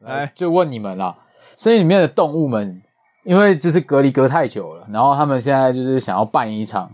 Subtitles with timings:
[0.00, 1.16] 来就问你们啦，
[1.56, 2.82] 森林里面的动物们，
[3.24, 6.90] 因为就是隔离隔太久了，然后他们现在就是想要办一场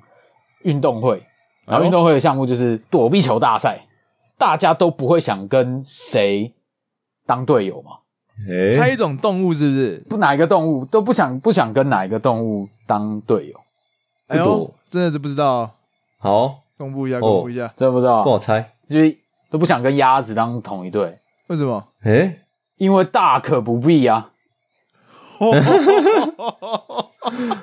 [0.62, 1.22] 运动会，
[1.64, 3.86] 然后运动会的项目就是躲避球大赛，
[4.36, 6.52] 大家都不会想跟谁
[7.26, 7.92] 当队友嘛？
[8.48, 10.04] 欸、猜一种动物是不是？
[10.10, 13.58] 不，哪一个动物都不想不想跟哪一个动物当队友？
[14.26, 15.70] 哎呦，真的是不知道。
[16.18, 19.16] 好，公布一下，公布一下，真的不知道，不好猜，就是
[19.50, 21.18] 都不想跟鸭子当同一队。
[21.46, 21.82] 为什么？
[22.02, 22.40] 诶、欸、
[22.78, 24.32] 因为大可不必啊。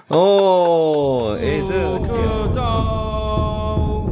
[0.07, 1.99] 哦，哎，这个
[2.55, 4.07] 到，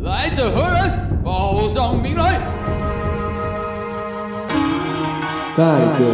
[0.00, 1.22] 来者何人？
[1.24, 2.40] 报上名来。
[5.56, 5.62] 带
[5.98, 6.04] 个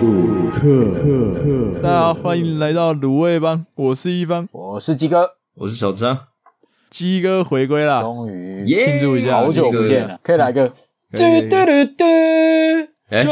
[0.00, 6.18] 鲁克，大家欢迎来到鲁味帮，我是一方，我是鸡哥，我是小张，
[6.90, 10.76] 鸡哥回归了，终于庆祝一下，好久不见了，可以来个嘟
[11.48, 12.04] 嘟嘟嘟，
[13.10, 13.20] 哎，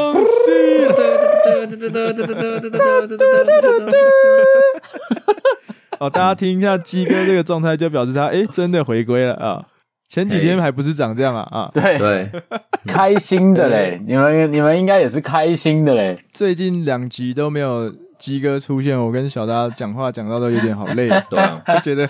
[5.99, 9.65] 哦，大家听一下鸡哥这个状态，就表示他哎真的回归了啊！
[10.09, 11.71] 前几天还不是长这样啊啊！
[11.75, 11.99] 对。
[11.99, 12.31] 对，
[12.87, 16.19] 开心的嘞，你们你们应该也是开心的嘞。
[16.33, 22.09] 最近两集都没有鸡哥出现，我跟小达讲话讲到都有点好累， 对啊，就觉得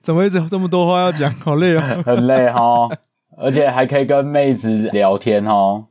[0.00, 2.90] 怎么一直有这么多话要讲，好累哦， 很累齁。
[3.36, 5.86] 而且还可以跟妹子聊天哦，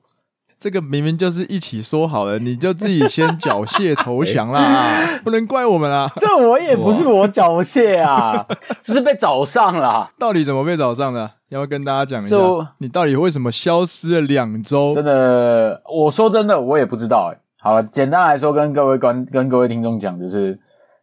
[0.64, 6.10] 这个明明就是一起说好了，你就自己先缴械投降啦， 不能怪我们啊！
[6.16, 8.48] 这我也不是我缴械啊，
[8.82, 10.10] 只是被找上了。
[10.18, 11.30] 到底怎么被找上的？
[11.50, 12.38] 要不要跟大家讲一下？
[12.78, 14.94] 你到底为什么消失了两周？
[14.94, 17.34] 真的，我说真的，我也不知道。
[17.34, 20.58] 哎，好了，简单来说，跟各位观跟各位听众讲，就是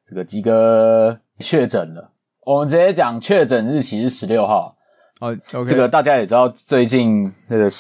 [0.09, 2.13] 这个鸡哥确诊了。
[2.47, 4.75] 我们直接讲确诊日期是十六号。
[5.21, 5.65] 哦，okay.
[5.67, 7.71] 这个大家也知道，最近这个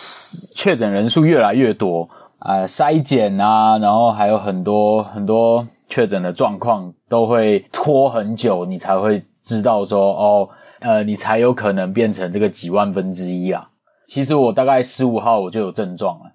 [0.55, 10.49] 确诊人数越来越多啊，呃，筛检啊，然后还有很多很多确诊的状况都会拖很久，你才会知道说哦，
[10.81, 13.67] 呃，你才有可能变成这个几万分之一啊。
[14.05, 16.33] 其实我大概十五号我就有症状了，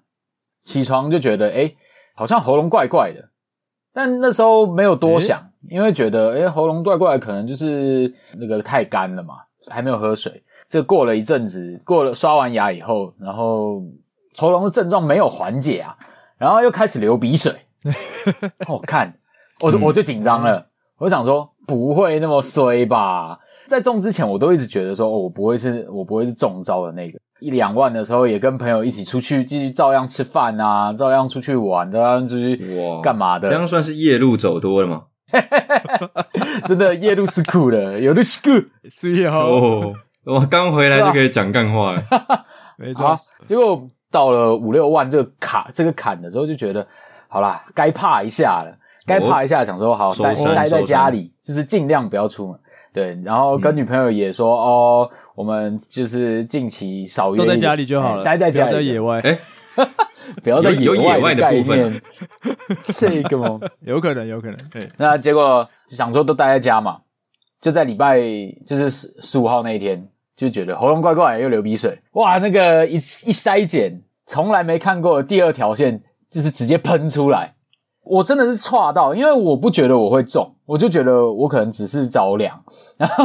[0.64, 1.72] 起床就觉得哎，
[2.16, 3.28] 好像喉咙怪怪的，
[3.92, 5.40] 但那时候没有多想，
[5.70, 9.34] 因为觉得哎，喉咙怪怪的，可能就是那个太干了嘛，
[9.70, 10.42] 还没有喝水。
[10.68, 13.82] 这过了一阵子，过了刷完牙以后，然后
[14.36, 15.96] 喉咙的症状没有缓解啊，
[16.38, 17.52] 然后又开始流鼻水。
[18.68, 19.12] 我看，
[19.60, 20.66] 我就我就紧张了，
[20.98, 23.38] 我想说不会那么衰吧？
[23.68, 27.18] 在中之前，我都一直觉得说，哦，我不会是，我不会是中招的那个。
[27.40, 33.48] 一两万的时候，也跟朋友一起出去，继续照样吃饭啊，照样出去玩，照样出去哇干嘛的？
[33.48, 35.02] 这样算是夜路走多了吗？
[36.66, 39.92] 真的夜路是苦的，有的 是苦，是夜哦。
[40.26, 42.02] 我刚回来就可以讲干话了，
[42.76, 43.18] 没错。
[43.46, 46.84] 结果到了五六万这个卡这个坎的时候，就觉得
[47.28, 48.76] 好啦，该怕一下了，
[49.06, 52.58] 该怕一下，想说好待待在家里，就是尽量不要出门。
[52.92, 59.20] 对，然后跟女朋友也说哦，我们就是近期少约，都在家里就好了，待在家里，在野外。
[59.20, 59.38] 哎，
[60.42, 62.02] 不要在野外的概念，
[62.86, 63.60] 这个吗？
[63.86, 64.56] 有可能，有可能。
[64.70, 66.98] 对，那结果想说都待在家嘛，
[67.60, 68.18] 就在礼拜
[68.66, 70.08] 就是十十五号那一天。
[70.36, 72.36] 就觉得喉咙怪怪，又流鼻水，哇！
[72.36, 77.54] 那个一一筛检，从来没看过的第二条线，就是直接喷出来。
[78.04, 82.62] 我真的是剉到，因为我不觉得我会中，我就觉得我可能只是着凉。
[82.98, 83.24] 然后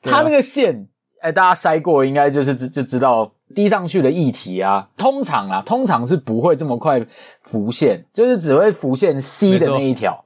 [0.00, 0.88] 他那个线，
[1.20, 7.06] 哎、欸，大家筛过应该就是就知道滴上去的液体啊，通常啊，通常是不会这么快
[7.42, 10.24] 浮现，就是只会浮现 C 的那一条。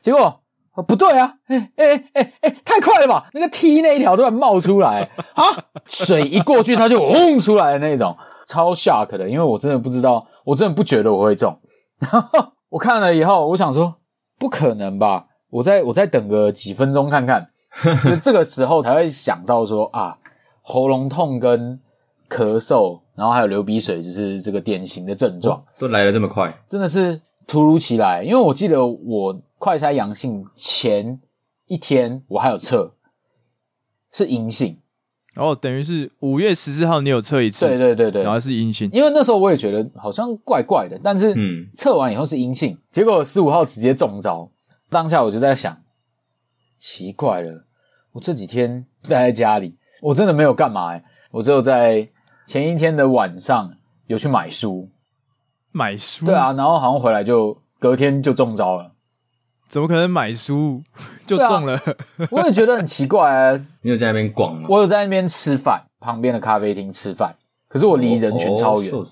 [0.00, 0.41] 结果。
[0.74, 1.34] 哦，不对啊！
[1.48, 3.28] 哎哎哎哎，太快了吧！
[3.34, 5.02] 那个 T 那一条突然冒出来
[5.34, 5.44] 啊，
[5.84, 8.16] 水一过去它就嗡出来的那种，
[8.46, 11.54] 超 shock 的，因为我真的不知道，我真的不觉得我会中。
[11.98, 13.94] 然后我看了以后，我想说，
[14.38, 15.26] 不可能吧？
[15.50, 17.46] 我再我再等个几分钟看看，
[18.04, 20.16] 就这个时候才会想到说啊，
[20.62, 21.78] 喉咙痛跟
[22.30, 28.22] 咳嗽，然后还有流鼻水，就是这个典型的症状，都来的这么快，真的是突如其来。
[28.22, 29.38] 因为我记得我。
[29.62, 31.20] 快筛阳性前
[31.66, 32.96] 一天，我还有测
[34.10, 34.76] 是阴性，
[35.36, 44.50] 哦，等于是五月十四号你有测一次，对对对对，然后是阴性，因为那时候我也觉得好像怪怪的，但是嗯，测完以后是阴性，结果十五号直接中招，
[44.90, 45.80] 当下我就在想，
[46.76, 47.64] 奇怪了，
[48.10, 52.10] 我这几天待在家里，我真的没有干嘛欸，我只有在
[52.48, 53.72] 前一天的晚上
[54.08, 54.90] 有去买书，
[55.70, 58.90] 买书，对啊，然后好像回来就隔天就中招了。
[59.72, 60.82] 怎么可能买书
[61.26, 61.74] 就中了？
[61.78, 61.82] 啊、
[62.30, 63.58] 我也觉得很奇怪啊！
[63.80, 64.66] 你有在那边逛吗？
[64.68, 67.34] 我有在那边吃饭，旁边的咖啡厅吃饭。
[67.68, 69.08] 可是我离人群超远，哦哦、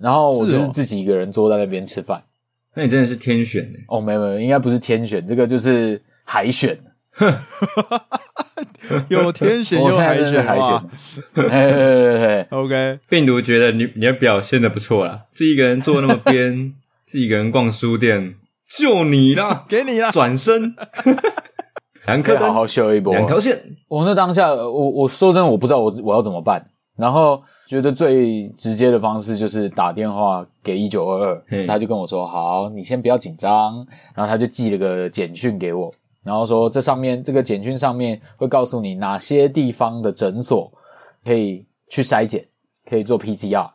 [0.00, 2.20] 然后我就是自己一个人坐在那边吃饭。
[2.74, 3.78] 那你真的是天选呢。
[3.86, 6.76] 哦，没有没有，应该不是天选，这个就是海选。
[9.06, 11.44] 有天选我又海选，海哇选。
[11.44, 16.74] 嘿嘿嘿嘿 OK，病毒觉得你你的表现的不错啦，自己一个人坐那么边，
[17.06, 18.34] 自己一个人逛书店，
[18.76, 20.10] 就你啦， 给你啦。
[20.10, 20.74] 转身，
[22.06, 23.12] 两颗可好好灯，秀一波。
[23.12, 26.64] 两条线，我那当下，我我说真的，我不知道我我要怎么办。
[26.96, 33.76] 然后觉得最直接的方式就是打电话给一九二二，他就跟我说：“好，你先不要紧张。”
[34.14, 35.90] 然后他就寄了个简讯给我，
[36.22, 40.70] 然后说这上面这个简讯上面会告诉你哪些地方的诊所
[41.24, 42.44] 可以去筛检，
[42.86, 43.70] 可以做 PCR。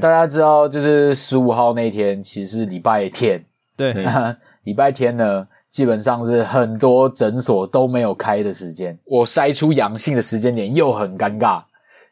[0.00, 3.42] 大家知道，就是十五号那天其实是礼拜天，
[3.76, 4.06] 对，对
[4.64, 8.98] 礼拜天呢，基本上是很多诊所都没有开的时间。
[9.04, 11.62] 我筛出阳性的时间点又很尴尬，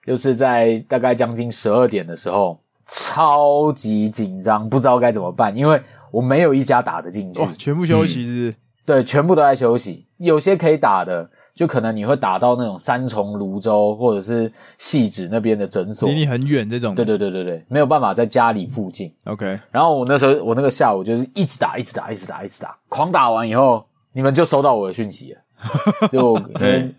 [0.07, 5.81] 就是在大概将近十二点的时候，超级紧张，不知道该怎么办，因为
[6.11, 8.55] 我没有一家打得进去哇，，全部休息是？
[8.87, 10.04] 对，全部都在休息。
[10.19, 14.51] 有些可以打的，就可能你会打到那种三重、泸州或者是
[14.81, 16.09] 汐止那边的诊所。
[16.09, 16.95] 离，你很远这种。
[16.95, 19.13] 对对对对对，没有办法在家里附近。
[19.25, 25.41] ，OK，然后我那时候，我那个下午就是一直打，一直打，一直打，一直打，狂打完以后，你们就收到我的讯息了，
[26.09, 26.33] 就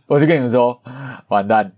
[0.08, 0.78] 我就跟你们说，
[1.30, 1.72] 完蛋，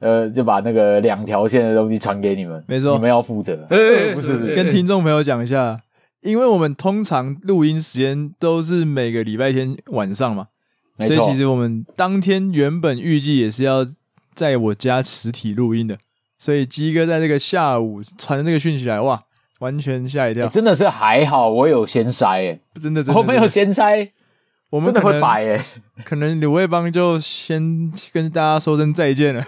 [0.00, 2.94] 呃，就把那个两条线的东西传给你们，没错。
[2.94, 5.80] 你们要负责，哎不是不是，跟听众朋友讲一下，
[6.20, 10.48] 因为我们通常录音时间都是每个礼拜天晚上嘛，
[10.98, 13.86] 所以其实我们当天原本预计也是要
[14.34, 15.98] 在我家实体录音的，
[16.38, 19.20] 所以鸡哥在这个下午传的这个讯息来，哇，
[19.58, 20.46] 完全吓一跳。
[20.46, 24.08] 欸，真的是还好，我有先筛，诶真的真的，我没有先筛，
[24.70, 25.60] 我们真的会白，诶
[26.04, 29.44] 可能鲁味帮就先跟大家说声再见了，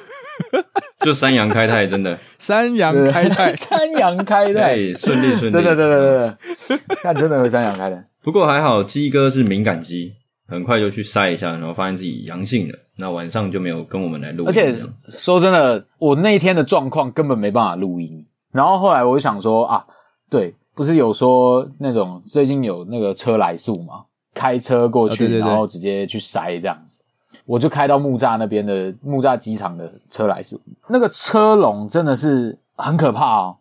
[1.00, 8.04] 就三阳开泰，真的，三阳开泰， 三阳开泰，哎，顺利顺利，真的真的真的，看真的会三阳开泰。
[8.22, 10.14] 不过还好，鸡哥是敏感肌，
[10.48, 12.78] 很快就去筛一下，然后发现自己阳性了。
[12.96, 14.74] 那晚上就没有跟我们来录，而且
[15.10, 18.26] 说真的，我那一天的状况根本没办法录音。
[18.50, 19.84] 然后后来我就想说啊，
[20.28, 24.04] 对，不是有说那种最近有那个车来速嘛，
[24.34, 27.02] 开车过去，哦对对对然后直接去筛这样子。
[27.44, 33.56] 我就开到木栅那边的木栅机场的车来速，那个车龙真的是很可怕哦。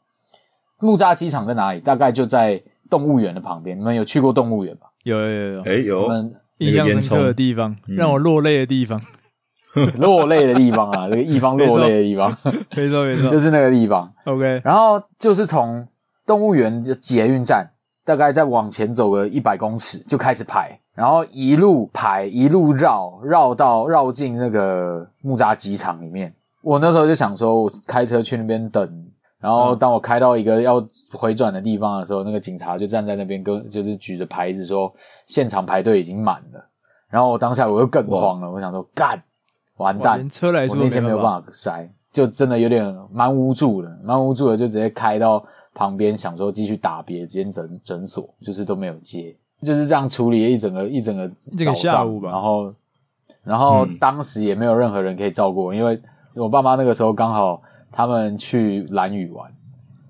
[0.80, 1.80] 木栅机场在哪里？
[1.80, 3.78] 大概就在动物园的旁边。
[3.78, 4.88] 你们有去过动物园吧？
[5.04, 7.96] 有有有有，哎有我们印象深刻的地方，嗯。
[7.96, 9.02] 让我落泪的地方，
[9.98, 12.36] 落泪的地方啊，这个一方落泪的地方，
[12.76, 14.12] 没 错没错， 就是那个地方。
[14.26, 15.88] OK，然后就是从
[16.26, 17.70] 动物园的捷运站，
[18.04, 26.34] 大概再往前走个一百公尺就开始排，然后一路排一路绕，绕到绕进那个木扎机场里面。
[26.64, 29.07] 我那时候就想说，我开车去那边等，
[29.40, 34.92] 然后当我开到一个要回转的地方的时候，那个警察就站在那边跟就是举着牌子说
[35.28, 36.66] 现场排队已经满了。
[37.10, 39.22] 然后我当下我又更慌了，我想说干
[39.78, 45.42] 完蛋连，车来我说那天没有办法塞，就真的有点蛮无助的，蛮无助的，就直接开到
[45.74, 52.32] 旁边，想说继续打别间诊诊所，就是都没有接，就是这样处理一整个一整个这个早上下午吧。
[52.32, 52.74] 然后，
[53.44, 53.98] 然后嗯。
[54.00, 56.02] 当时也没有任何人可以照顾我，因为
[56.36, 57.62] 我爸妈那个时候刚好
[57.92, 59.52] 他们去蓝屿玩，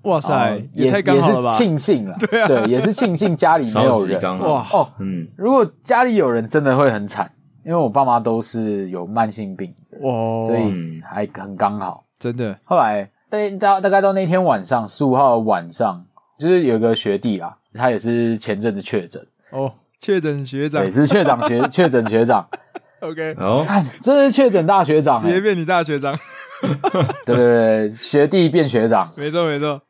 [0.02, 1.42] 哇塞后，也也太刚好了吧。
[1.42, 1.56] 也是！
[1.56, 7.30] 庆幸了， 对啊，对，也是庆幸家里没有人，哇，哦，嗯，如果家里有人，真的会很惨，
[7.64, 12.04] 因为我爸妈都是有慢性病的，哇，所以嗯还很刚好。
[12.18, 12.56] 真的。
[12.66, 16.04] 后来大大大概到那天晚上，十五号的晚上，
[16.38, 20.82] 就是有一个学弟啊，他也是前阵子确诊，哦，确诊学长。
[20.84, 22.48] 也，是确诊学 确诊学长
[23.00, 26.12] ，，OK，哦，看，真是确诊大学长、欸，直接变你大学长，
[27.26, 29.80] 对对对，学弟变学长，没错没错，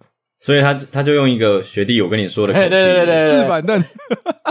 [0.41, 3.83] 所以他他就用一个学弟我跟你说的口气，对对对对对，自板凳，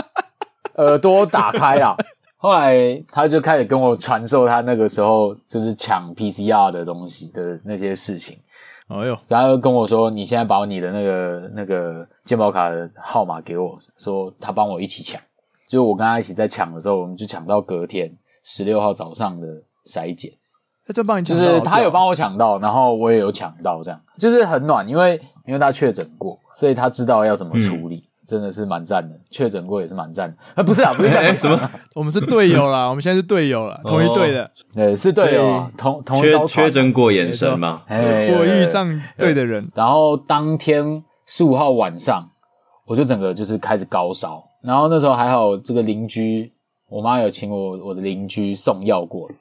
[0.76, 1.96] 耳朵打开啊。
[2.40, 8.38] 后来他就开始跟我传授他那个时候就是抢 PCR 的东西的那些事情。
[8.86, 15.20] 哎呦，然后跟我说：“你现在把你的那个那个健保卡的号码给我，说他帮我一起抢。”
[15.68, 18.10] 就我跟他一起在抢的时候，我们就抢到隔天
[18.44, 19.46] 十六号早上的
[19.84, 20.32] 筛检，
[20.88, 29.14] 他就帮你就讲到是他有帮我抢到，然后我也有抢到，这样就是很暖，因为因为他确诊过，所以他知道要怎么处理，真的是蛮赞的。
[29.30, 31.70] 确诊过也是蛮赞的，啊不是啊，不是什么？
[31.94, 34.50] 我们是队友啦，我们现在是队友啦，同一队的。
[34.74, 36.70] 对，是队友啊，同同一缺艘船确。
[36.70, 37.82] 诊过眼神嘛？
[37.86, 42.26] 哎我遇上对的人，然后当天十五号晚上，
[42.86, 44.42] 我就整个就是开始高烧。
[44.62, 46.50] 然后那时候还好，这个邻居，
[46.88, 49.34] 我妈有请我我的邻居送药过来。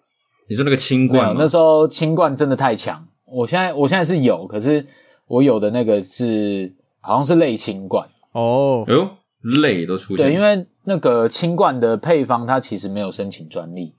[0.50, 1.48] 你说那个清没有，冠那？
[1.48, 3.06] 时候清冠真的太强。
[3.25, 4.86] 我现在我现在是有，可是
[5.27, 8.08] 我有的那个是好像是类清冠。
[8.32, 9.10] 哦，哎呦，
[9.62, 10.32] 类都出现了。
[10.32, 13.94] 对，因为那个清冠的配方，它其实没有申请专利，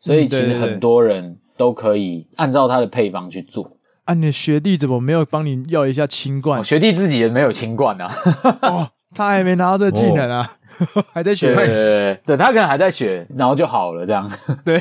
[0.00, 3.76] 所以其实很多人都可以按照它的配方去做。
[4.04, 6.60] 啊，你的学弟怎么没有帮你要一下清冠？
[6.60, 8.14] 哦、学弟自己也没有清冠啊，
[8.62, 10.56] 哦，他还没拿到这个技能啊，
[10.94, 11.54] 哦、还在学。
[11.54, 14.30] 对对对，对，他可能还在学，然后就好了这样。
[14.64, 14.78] 对，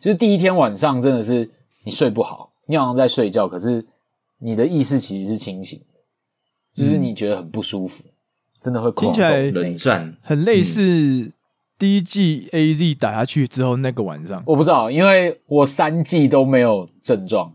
[0.00, 1.50] 就是第一天晚上真的是
[1.84, 3.84] 你睡不好，你好像在睡觉，可是
[4.38, 5.86] 你的意识其实是清醒的。
[6.74, 8.10] 就是你觉得很不舒服，嗯、
[8.60, 11.32] 真的会听起来冷战，很类似
[11.78, 14.42] 第一季 AZ 打下去之后那个晚上。
[14.44, 17.54] 我不知道，因为我三季都没有症状，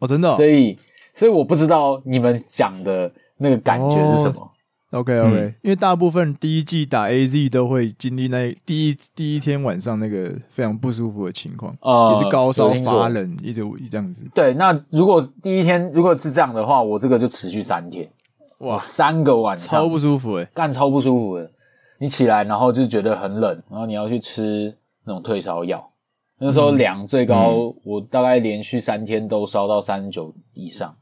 [0.00, 0.76] 哦，真的、哦，所以
[1.14, 4.40] 所以我不知道你们讲的那个感觉是什么。
[4.40, 4.50] 哦、
[4.98, 14.24] OK OK，、嗯、因为大部分第一季打 AZ 都会经历那第一第一天晚上那个非常不舒服的情况，呃，也是高烧发冷，一直这样子。
[14.34, 18.08] 对，那如果第一天如果是这样的话，我这个就持续三天。
[18.60, 21.50] 哇，三个晚上超不舒服诶，干超不舒服的。
[21.98, 24.74] 你起来，然后就觉得很冷，然后你要去吃
[25.04, 25.90] 那种退烧药。
[26.38, 30.94] 那时候量最高，嗯、我大概连续三天都烧到三十九以上。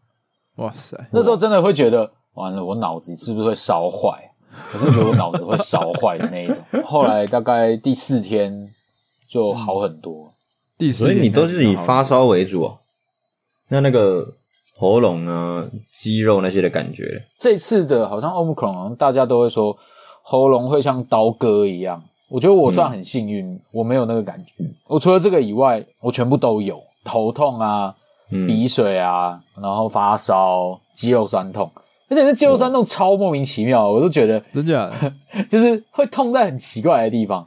[0.56, 0.96] 哇塞！
[1.10, 4.30] 那时候真的会觉得，完了，我脑子是不是会烧坏？
[4.72, 6.56] 我是觉得我脑子会烧坏的那一种。
[6.84, 8.70] 后来大概第四天
[9.28, 10.26] 就好很多。
[10.26, 10.32] 嗯、
[10.78, 12.78] 第四天，所以你都是以发烧为主哦？
[13.68, 14.26] 那那个。
[14.76, 17.24] 喉咙呢，肌肉那些的感觉。
[17.38, 19.74] 这次的好像 Omicron，好像大家都会说
[20.20, 22.02] 喉咙会像刀割一样。
[22.28, 24.52] 我觉得我算很幸运，嗯、我没有那个感觉。
[24.88, 27.94] 我除了这个以外，我全部都有头痛啊、
[28.28, 31.70] 鼻水啊，嗯、然后发烧、肌肉酸痛。
[32.14, 37.44] 而且那肌肉酸痛超莫名其妙，我都觉得真假的， 就是会痛在很奇怪的地方。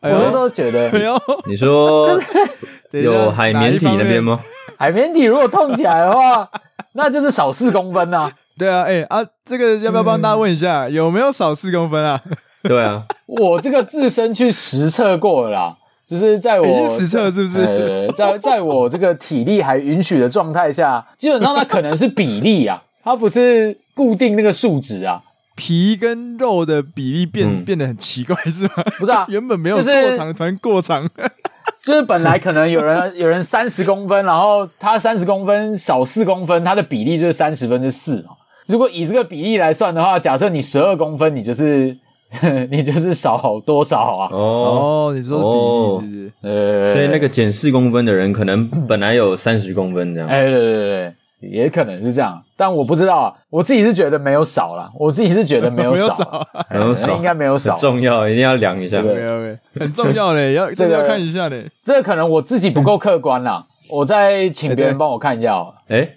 [0.00, 0.90] 哎、我那时候觉得，
[1.46, 2.18] 你说
[2.92, 4.40] 有海绵体那边吗？
[4.78, 6.48] 海绵体如果痛起来的话，
[6.94, 8.32] 那就是少四公分啊。
[8.56, 12.18] 对啊，哎、欸、啊，这个要不要帮大家问一下，嗯、有没有少四公分啊？
[12.62, 15.76] 对啊，我这个自身去实测过了啦，
[16.08, 17.62] 就是在我、欸、实测是不是？
[17.62, 25.20] 呃，在在我这个体力还允许的状态下，基本上它可能是比例啊，它不是固定那个数值啊。
[25.56, 28.74] 皮跟肉的比例变、嗯、变得很奇怪是吗？
[28.96, 31.10] 不是啊， 原本没有过长，突然过长。
[31.82, 38.36] 就是本来可能有人有人三十公分，然后他三十公分少四公分，他的比例就是三十分之四嘛。
[38.66, 41.96] 如果以这个比例来算的话，假设你十二公分，你就是
[42.70, 44.28] 你就是少多少啊？
[44.30, 46.32] 哦，你说比例是不是？
[46.42, 50.28] 呃，所以那个减四公分的人，可能本来有三十公分这样。
[50.28, 51.14] 哎，对对对对。
[51.40, 53.34] 也可能是这样，但我不知道啊。
[53.50, 57.76] 我自己是觉得没有少啦，我自己是觉得没有 少，没有少，应该没有少。
[57.76, 59.00] 重要，一定要量一下。
[59.00, 61.70] 对很重要嘞，要这个要看一下嘞。
[61.84, 65.74] 这个可能我自己不够客观啦，我再请别人帮我看一下哦。
[65.88, 66.08] 哎，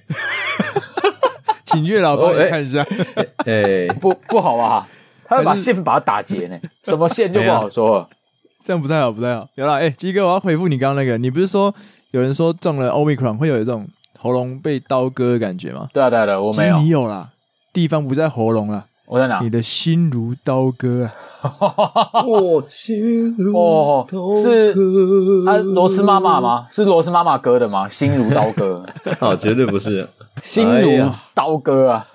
[1.66, 2.86] 请月老帮我看一下。
[3.46, 4.88] 哎，不不好吧？
[5.25, 8.10] 他会把线把它打结呢，什么线就不好说了。
[8.63, 9.48] 这样不太好，不太好。
[9.56, 11.74] 有了，哎，鸡哥，我要回复你刚刚那个，你不是说
[12.12, 13.88] 有人说中了 Omicron 会有一种？
[14.22, 15.88] 喉咙被刀割的感觉吗？
[15.92, 16.75] 对啊，对啊，对啊，我没有。
[16.75, 17.30] 其实你有啦，
[17.74, 19.40] 地方不在喉咙啦，我在哪？
[19.42, 21.10] 你的心如刀割
[21.42, 22.22] 啊！
[22.24, 24.18] 我心如刀割。
[24.20, 24.72] 哦，是
[25.50, 26.66] 啊，罗斯妈妈吗？
[26.70, 27.90] 是罗斯妈妈割的吗？
[27.90, 28.86] 心如刀割？
[29.20, 30.08] 哦，绝对不是，
[30.42, 32.08] 心如刀割啊！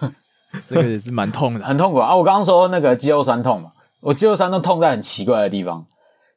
[0.66, 2.14] 这个也是蛮痛的，很痛苦啊！
[2.14, 3.70] 我刚刚说那个肌肉酸痛嘛，
[4.00, 5.84] 我肌肉酸痛痛在很奇怪的地方，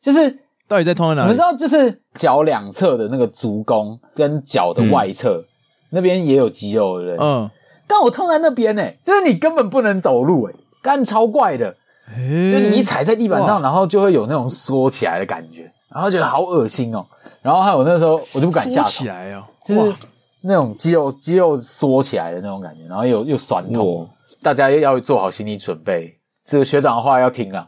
[0.02, 0.30] 就是
[0.68, 1.32] 到底在痛在哪里？
[1.32, 5.46] 你们知道，就是脚两侧的那个足弓跟脚的外侧。
[5.90, 7.26] 嗯那边也有肌肉，对不对？
[7.26, 7.50] 嗯，
[7.88, 11.76] 但我痛在那边呢、欸，就是你根本不能走路、欸，诶干超怪的，
[12.16, 17.08] 欸、就你一踩在地板上，然后就会有那种缩起来的感觉，然后觉得好恶心哦、喔。
[17.42, 19.96] 然后还有那时候我就不敢下床，起来哦，就是
[20.42, 24.08] 那种肌肉肌肉缩起来的那种感觉，然后又又酸痛，
[24.44, 26.16] 大家要做好心理准备。
[26.46, 27.68] 这个学长的话要听啊，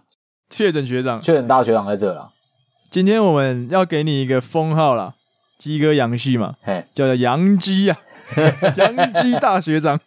[0.49, 2.29] 确诊学长，确诊大学长在这了。
[2.91, 5.15] 今天我们要给你一个封号了，
[5.57, 6.85] 鸡哥洋系嘛，嘿。
[6.93, 7.97] 叫做洋基呀。
[8.77, 9.99] 洋基大学长，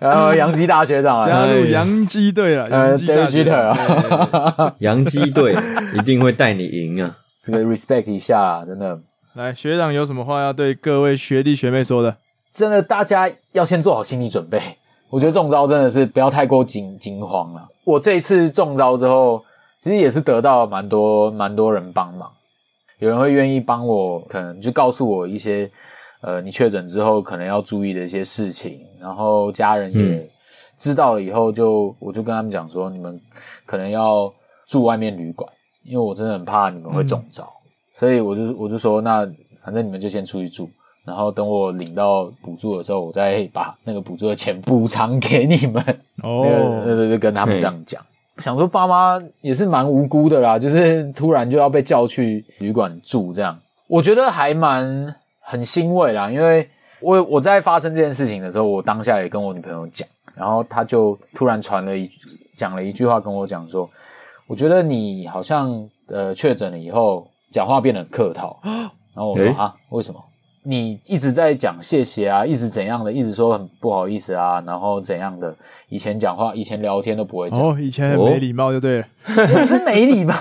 [0.00, 5.56] 然后洋基大学长加入洋基队了，呃，Derek Jeter，洋基队
[5.94, 7.18] 一定会带你赢啊！
[7.40, 8.98] 这个 respect 一下，真的。
[9.34, 12.16] 来，学长有什么话要对各位学弟学妹说的？
[12.52, 14.60] 真的，大家要先做好心理准备。
[15.08, 17.68] 我觉得中招真的是不要太过惊惊慌了。
[17.84, 19.42] 我这一次中招之后，
[19.82, 22.30] 其实也是得到蛮多蛮多人帮忙，
[22.98, 25.70] 有人会愿意帮我，可能就告诉我一些。
[26.22, 30.26] 呃，你确诊之后可能要注意的一些事情，然后家人也
[30.78, 33.20] 知道了以后就，就、嗯、我就跟他们讲说，你们
[33.66, 34.32] 可能要
[34.66, 35.50] 住外面旅馆，
[35.84, 39.28] 因为我真的很怕你们会中招，嗯、所以我就我就说，那
[39.64, 40.70] 反正你们就先出去住，
[41.04, 45.82] 然后等我领到补助的时候，我再把那个补助的钱 补偿给你们。
[46.22, 48.00] 哦，对对对跟他们这样讲，
[48.38, 56.68] 想说爸妈也是蛮无辜的啦，就是突然就要被叫去旅馆住这样，我觉得还蛮很欣慰啦，因为
[57.00, 62.08] 我我在发生这件事情的时候，我当下也跟我女朋友讲，然后她就突然传了一
[62.56, 63.88] 讲了一句话跟我讲说，
[64.46, 70.22] 我觉得你好像呃确诊了以后讲话变得很客套， 然后我说、欸、啊为什么？
[70.64, 75.52] 你一直在讲谢谢啊，一直怎样的，一直说很不好意思啊，然后怎样的？
[75.88, 77.60] 以前讲话，以前聊天都不会讲。
[77.60, 79.06] 哦，以前很没礼貌，就对了。
[79.26, 80.32] 也 不是没礼貌，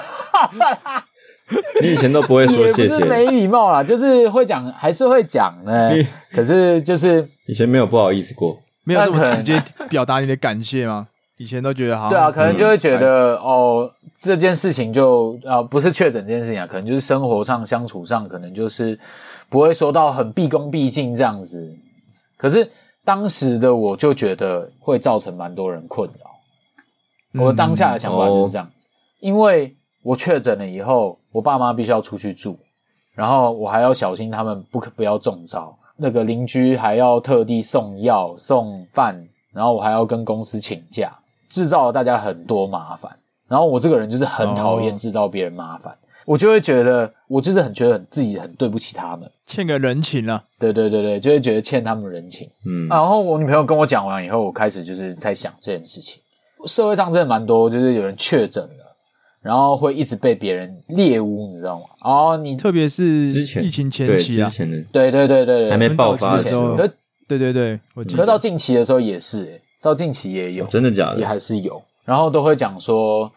[1.81, 2.83] 你以前都不会说谢谢。
[2.83, 5.91] 也不是没礼貌啦，就是会讲，还是会讲呢。
[6.31, 11.07] 可是就是以前没有不好意思过，没有这么直接表达你的感谢吗？
[11.37, 12.09] 以前都觉得好。
[12.09, 18.97] 对啊，可能就会觉得、嗯、哦，这件事情就啊、呃，不是确诊这件事情啊，可能就是生活上相处上，可能就是。
[19.49, 21.75] 不会说到很毕恭毕敬这样子，
[22.37, 22.65] 可是
[23.03, 26.31] 当时的我就觉得会造成蛮多人困扰。
[27.33, 28.89] 嗯、我当下的想法就是这样子，哦、
[29.19, 32.57] 因为我确诊了以后，我爸妈必须要出去住，
[33.13, 35.77] 然后我还要小心他们不可不要中招。
[35.97, 39.15] 那个邻居还要特地送药送饭，
[39.53, 41.11] 然后我还要跟公司请假，
[41.47, 43.11] 制造了大家很多麻烦。
[43.47, 45.93] 然后我这个人就是很讨厌制造别人麻烦。
[45.93, 50.43] 哦我就会觉得，我就是很觉得自己很对不起他们，欠个人情啊。
[50.59, 52.47] 对对对对，就会觉得欠他们人情。
[52.63, 56.21] 嗯，然后我女朋友跟我讲完以后，我开始就是在想这件事情。
[56.67, 58.80] 社会上真的蛮多，就是有人确诊了，
[59.41, 61.85] 然后会一直被别人猎污，你知道吗？
[62.01, 64.51] 哦，你特别是之前疫情前期啊，
[64.91, 66.87] 对对对对，还没爆发的时候，可
[67.27, 68.21] 对对对，我记得。
[68.21, 71.19] 可到近期的时候也是，诶到近期也有，真的假的？
[71.19, 73.31] 也还是有，然后都会讲说。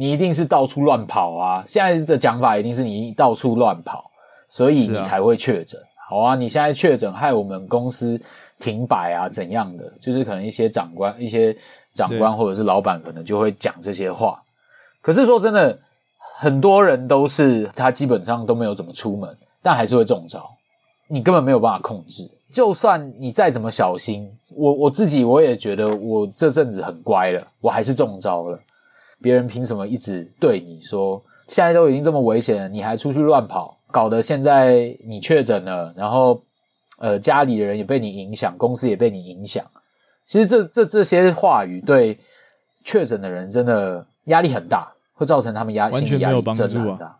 [0.00, 1.64] 你一定是到处乱跑啊！
[1.66, 4.08] 现在的讲法一定是你到处乱跑，
[4.48, 5.80] 所以你才会确诊。
[5.80, 8.16] 啊好啊，你现在确诊，害我们公司
[8.60, 9.92] 停摆啊，怎样的？
[10.00, 11.52] 就是可能一些长官、一些
[11.94, 14.40] 长官或者是老板，可能就会讲这些话。
[15.08, 15.78] 可是说真的，
[16.36, 20.46] 很多人都是他基本上都没有怎么出门，但还是会中招。
[21.08, 22.30] 你根本没有办法控制。
[22.52, 28.60] 就算你再怎么小心，我我自己我也觉得我这阵子很乖了，我还是中招了。
[29.22, 36.38] 别人凭什么一直对你说，现在都已经这么危险了，你还出去乱跑，搞得现在你确诊了，然后
[36.98, 39.64] 呃家里的人也被你影响，公司也被你影响。
[40.26, 42.18] 其实这这这些话语对
[42.84, 47.06] 确诊的人真的压力很大，会造成他们压心理压力真的很大。
[47.06, 47.18] 啊、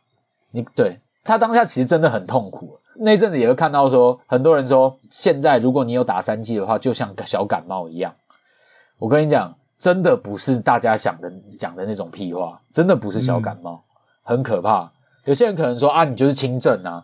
[0.52, 2.78] 你对他当下其实真的很痛苦。
[2.96, 8.14] 那阵子也会看到说，很多人说，现在如果你有打三剂的话，就像小感冒一样。
[8.98, 9.54] 我跟你讲。
[9.80, 13.80] 真的不是大家想的讲的那种屁话，真的不是小感冒，嗯、
[14.24, 14.90] 很可怕。
[15.24, 17.00] 有些人可能说啊，你就是轻症啊，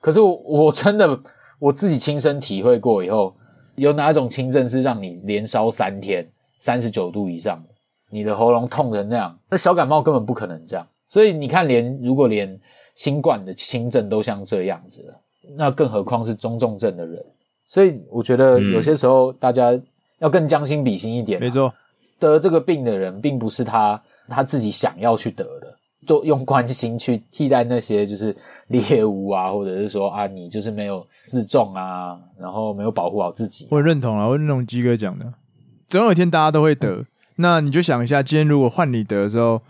[0.00, 1.16] 可是我，我真的
[1.60, 3.32] 我自己亲身体会过以后，
[3.76, 6.28] 有哪一种轻症是让你连烧三天，
[6.58, 7.62] 三十九度以上，
[8.10, 9.38] 你的喉咙痛成那样？
[9.50, 10.86] 那小感冒根本不可能这样。
[11.08, 12.58] 所以你看连，连如果连
[12.94, 15.20] 新冠的轻症都像这样子了，
[15.56, 17.24] 那更何况是中重症的人？
[17.68, 19.78] 所以我觉得有些时候大家
[20.18, 21.40] 要更将心比心一点，啊。
[21.40, 21.72] 没错。
[22.18, 28.34] 得这个病的人，并不是他他自己想要去得的，都用关心去替代那些就是
[28.68, 33.68] 猎物啊，或者是说啊，你就是没有自重啊，然后没有保护好自己。
[33.70, 35.26] 我认同啊，我认同鸡哥讲的，
[35.86, 36.88] 总有一天大家都会得。
[36.88, 39.62] 嗯、那你就想一下，今天如果换你得的时候，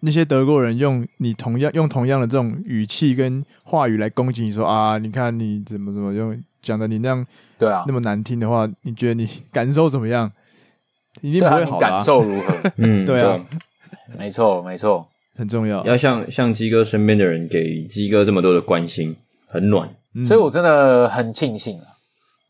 [0.00, 7.26] 那些德国人用你同样用同样的这种语气跟话语来攻击你说啊，你看你怎么怎么用讲的你那样
[7.58, 10.30] 对啊那么难听的话，你觉得你感受怎么样？
[11.22, 12.54] 一定不会好、啊、感受如何？
[12.76, 13.42] 嗯，对啊，
[14.18, 15.82] 没错，没错，很重要。
[15.84, 19.16] 要像像鸡哥身边的人给鸡哥这么多的关心，
[19.48, 19.88] 很暖。
[20.14, 21.86] 嗯、所以我真的很庆幸啊，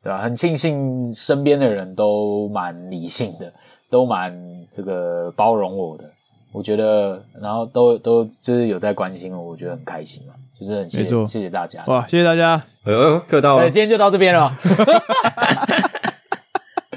[0.03, 0.19] 对吧？
[0.19, 3.53] 很庆幸身边的人都蛮理性的，
[3.91, 4.33] 都蛮
[4.71, 6.05] 这个包容我的。
[6.53, 10.35] 我觉得，然后都都就是有在关心我，我觉得很开心嘛。
[10.59, 11.85] 就是很谢谢，谢谢大家。
[11.87, 12.63] 哇，谢谢大家。
[12.85, 13.69] 哎呦，客到了。
[13.69, 14.51] 今天就到这边了。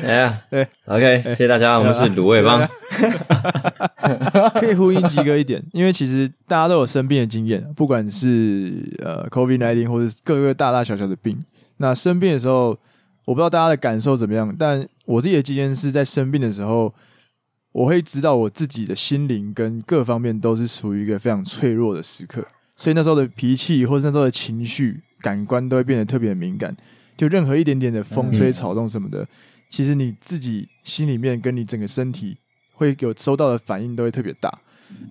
[0.02, 2.66] 哎，对，OK，谢谢大家，我们是卤味帮，
[4.54, 11.38] 可以呼应鸡哥一点， 因为其实大家都有生病的经验，不管是呃 COVID-19 或者各个大大小小的病，
[11.78, 12.78] 那生病的时候，
[13.30, 16.92] 我不知道大家的感受怎么样，但我自己的经验是在生病的时候，
[17.72, 22.44] 我会知道我自己的心灵跟各方面都是处于一个非常脆弱的时刻，
[22.76, 26.76] 所以那时候的脾气或者那时候的情绪、感官都会变得特别敏感，
[27.16, 29.28] 就任何一点点的风吹草动什么的。
[29.70, 32.36] 其实你自己心里面跟你整个身体
[32.74, 34.52] 会有收到的反应都会特别大。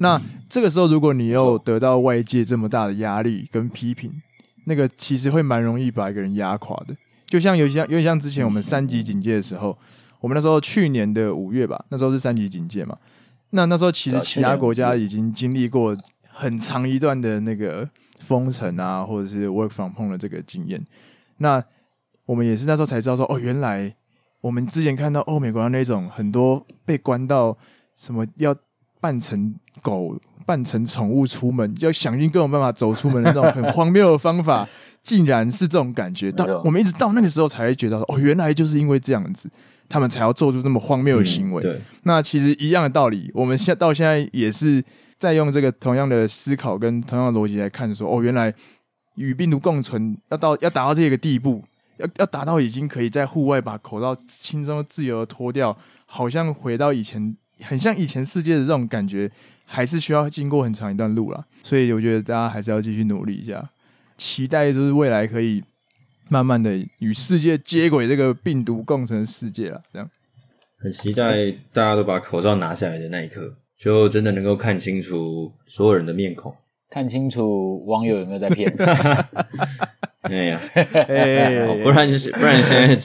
[0.00, 4.10] 那这个时候，如果你又得到外界这么大的压力跟批评，
[4.64, 6.96] 那个其实会蛮容易把一个人压垮的。
[7.28, 9.78] 就像有像有点像之前我们三级警戒的时候，
[10.20, 12.96] 我们那时候去年的五月吧，那时候是三级警戒嘛。
[13.50, 17.88] 那那时候其实其他国家已经经历过很长一段的那个
[18.18, 20.84] 封城啊，或者是 work from home 的这个经验。
[21.36, 21.62] 那
[22.26, 23.94] 我们也是那时候才知道说，哦，原来
[24.40, 27.56] 我们之前看到欧美国家那种很多被关到
[27.94, 28.56] 什么要
[29.00, 30.18] 扮成狗。
[30.48, 34.66] 扮成宠物出门，要想尽各种办法走出门的那种很荒谬的方法，
[35.04, 36.32] 竟然是这种感觉。
[36.32, 39.50] 到我们一直到那个时候才会觉得，哦，原来就是因为这样子，
[39.90, 41.62] 他们才要做出这么荒谬的行为。
[41.62, 44.82] 嗯、对，那其实一样的道理，我们现到现在也是
[45.18, 48.50] 在用这个同样的思考跟同样的逻辑来看，说，哦，原来
[49.16, 51.62] 与病毒共存，要到要达到这个地步，
[51.98, 59.30] 要要达到已经可以在户外把口罩轻松自由的脱掉，好像回到以前，很像以前世界的这种感觉。
[59.70, 63.68] 还是需要经过很长一段路啦，所以我觉得大家还是要继续努力一下，
[64.16, 65.62] 期待就是未来可以
[66.30, 69.82] 慢慢的与世界接轨，这个病毒共存的世界了。
[69.92, 70.08] 这样，
[70.80, 76.56] 很期待大家都把口罩拿下来的那一刻，就真的能够看清楚所有人的面孔，
[76.88, 78.72] 看清楚网友有没有在骗。
[80.22, 80.60] 哎呀，
[81.82, 82.96] 不然就是不然，现在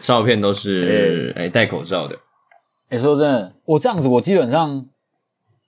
[0.00, 2.14] 照片都是哎戴口罩的。
[2.90, 4.86] 哎，说真的，我这样子，我基本上。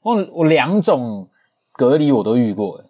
[0.02, 1.28] 我我两种
[1.72, 2.84] 隔离我都遇过，诶，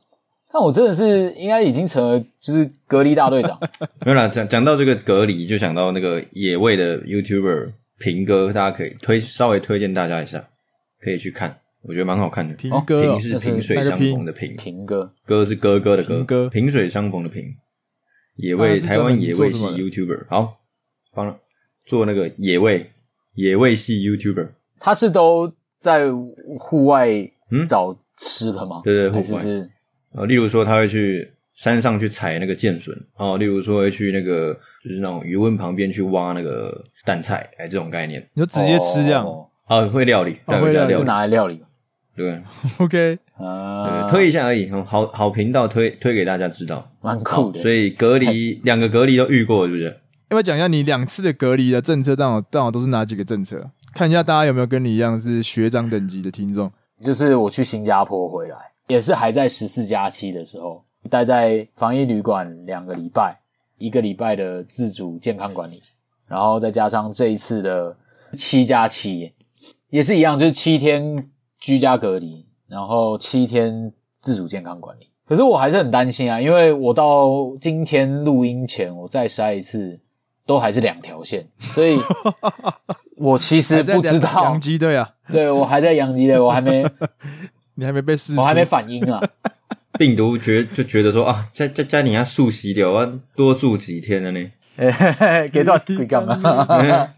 [0.50, 3.58] 但我真的是应该已经成了就是隔离大队长。
[4.04, 10.42] 没有啦，讲讲到这个隔离，就想到那个野味的 YouTuber 平哥，大家可以推稍微推荐大家一下，
[11.00, 12.54] 可以去看，我觉得蛮好看的。
[12.54, 17.54] 平哥、哦、平是萍水相逢的平，平哥哥是哥哥的哥，哥萍水相逢的平。
[18.36, 20.56] 野味、啊、台湾野味系 YouTuber，好，
[21.14, 21.36] 帮了
[21.84, 22.90] 做那个野味
[23.34, 24.48] 野味系 YouTuber，
[24.80, 25.52] 他是都。
[25.82, 26.08] 在
[26.60, 27.08] 户外
[27.68, 28.82] 找吃的吗？
[28.82, 29.68] 嗯、对对，户外是。
[30.12, 38.24] 呃，例如说他会去山上去采那个剑笋哦，例如说会去那个就是那种鱼温旁边去挖那个淡菜，哎，这种概念。
[38.34, 39.26] 你就直接吃这样？
[39.26, 41.60] 哦，哦会料理，哦、会料理，是拿来料理。
[42.14, 42.40] 对，
[42.78, 47.58] OK，啊，推一下而已，好好频道推推给大家知道，蛮酷的。
[47.58, 49.86] 所以隔离两个隔离都遇过，是不是？
[50.28, 53.70] 要不要讲一下你两次的隔离的政策，到底到底都是哪几个政策？
[53.94, 56.70] 看一下大家有没有跟你一样是学长等级的听众。
[57.00, 63.38] 就是我去新加坡回来，也是还在十四加七的时候，待在防疫旅馆两个礼拜，
[63.78, 65.82] 一个礼拜的自主健康管理，
[66.26, 67.96] 然后再加上这一次的
[68.36, 69.32] 七加七，
[69.90, 71.28] 也是一样，就是七天
[71.58, 75.08] 居家隔离，然后七天自主健康管理。
[75.26, 79.98] 可是我还是很担心啊，因为我到今天录音前，我再筛一次。
[80.46, 81.98] 都还是两条线，所以
[83.16, 84.44] 我其实不知道。
[84.44, 86.84] 洋基队啊，对，我还在洋基队，我还没，
[87.76, 89.20] 你还没被试，我还没反应啊。
[89.98, 94.50] 病毒觉就觉得说啊，在在家里要速洗掉，要多住几天了呢？
[95.52, 97.14] 给多少鬼刚啊？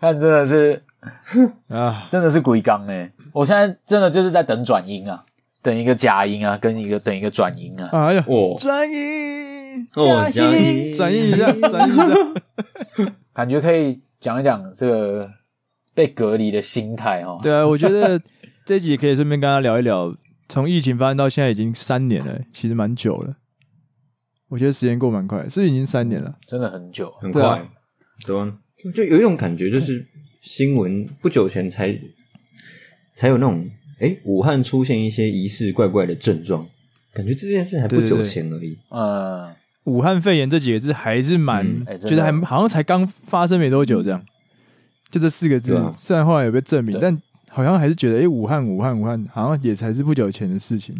[0.00, 0.80] 看真的是
[1.68, 3.10] 啊，真的是鬼刚哎！
[3.32, 5.24] 我现在真的就是在等转音啊，
[5.60, 7.88] 等一个假音啊，跟一个等一个转音啊。
[7.92, 9.47] 哎呀，哦，转音。
[9.94, 15.30] 哦，转移，转移一下， 转移一下，感觉可以讲一讲这个
[15.94, 17.38] 被隔离的心态哦。
[17.42, 18.20] 对啊，我觉得
[18.64, 20.14] 这一集可以顺便跟他聊一聊，
[20.48, 23.36] 从疫情发生到现在已经三年了，其实蛮久了。
[24.48, 26.34] 我觉得时间过蛮快，是不是已经三年了？
[26.46, 27.68] 真的很久，很快。
[28.26, 28.58] 对啊，
[28.94, 30.06] 就有一种感觉，就是
[30.40, 31.94] 新闻不久前才
[33.14, 33.68] 才有那种，
[34.00, 36.66] 哎，武汉出现一些疑似怪怪的症状，
[37.18, 38.78] 感觉这件事还不久前而已。
[38.90, 39.52] 呃。
[39.84, 41.82] 武汉肺炎这几个字还是蛮、嗯。
[41.86, 44.22] 欸、觉得还好像才刚发生没多久这样，
[45.10, 50.94] 就这四个字，啊、虽然后来有被证明，但好像还是觉得，哎、欸，武汉，武汉，武汉，好像也才是不久前的事情，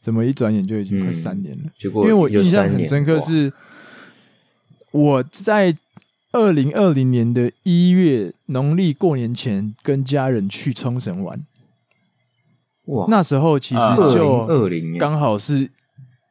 [0.00, 1.64] 怎么一转眼就已经快三年了？
[1.66, 3.52] 嗯、因为我印象很深刻，是
[4.92, 5.76] 我在
[6.30, 11.44] 二零二零年的一月农历过年前跟家人去冲绳玩，
[12.92, 15.70] 哇，那时候其实就二零刚好是。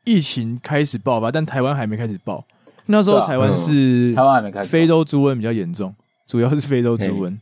[0.04, 2.44] 疫情开始爆发，但台湾还没开始爆。
[2.88, 5.94] 那时候台湾是台湾还没开始，非洲猪瘟比较严重，
[6.26, 7.38] 主要是非洲猪瘟。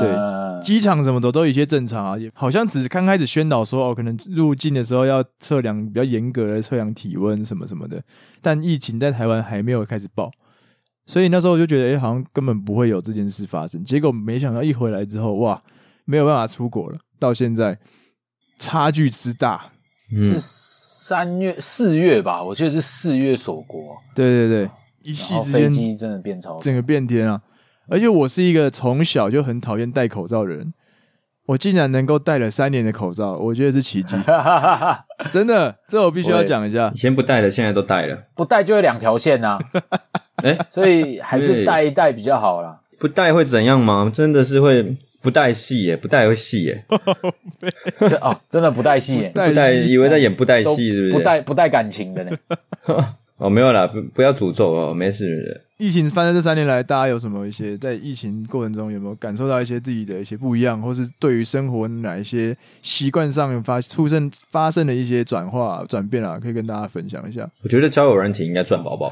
[0.00, 8.02] 对，机场什么的都有一些正常啊，也好像只是刚开始宣导说哦，可能入境的时候要测量比较严格的测量体温什么什么的。
[8.40, 10.32] 但疫情在台湾还没有开始爆，
[11.06, 13.84] 所以那时候我就觉得，哎，好像根本不会有这件事发生。
[13.84, 15.60] 结果没想到一回来之后，哇，
[16.06, 16.98] 没有办法出国了。
[17.20, 17.78] 到现在
[18.62, 19.72] 差距之大，
[20.14, 20.38] 嗯。
[21.04, 23.94] 三月四月吧，我记得是四月锁国。
[24.14, 24.70] 对对对，
[25.02, 27.42] 一夕之间，飞机真的变超，整个变天啊！
[27.90, 30.72] 而且我是一个从小就很讨厌戴口罩的人，
[31.46, 34.16] 我竟然能够戴了三年的口罩，我觉得是奇迹，
[35.28, 36.96] 真的，这我必须要讲一下以。
[36.96, 38.16] 前不戴的，现在都戴了。
[38.34, 39.58] 不戴就会两条线呐、
[40.44, 42.80] 哎，所以还是戴一戴比较好啦。
[42.98, 44.10] 不戴会怎样吗？
[44.14, 46.84] 真的是会不带戏耶，不带会戏耶。
[48.00, 51.12] 这哦，真的不带戏耶，带 不带以为在演不带都戏是不是？
[51.12, 52.36] 不带不带感情的呢。
[53.38, 55.60] 哦，没有啦，不不要诅咒哦，没事。
[55.76, 66.38] 疫情发生这三年来，大家有什么一些在疫情过程中有没有感受到一些自己的一些不一样，或是对于生活哪一些习惯上发出生发生的一些转化转变啊？
[66.40, 67.48] 可以跟大家分享一下。
[67.64, 69.10] 我觉得交友软体应该赚宝宝。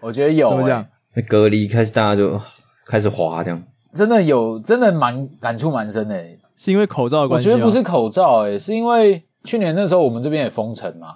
[0.00, 0.86] 我觉得有、欸，怎么讲？
[1.12, 2.40] 那隔离开始，大家就
[2.86, 3.62] 开始滑，这样
[3.94, 6.38] 真的有，真的蛮感触蛮深的、欸。
[6.56, 7.48] 是因为口罩的关系？
[7.48, 11.14] 我觉得不是口罩、欸，诶是因为去年那时候我们这边也封城嘛。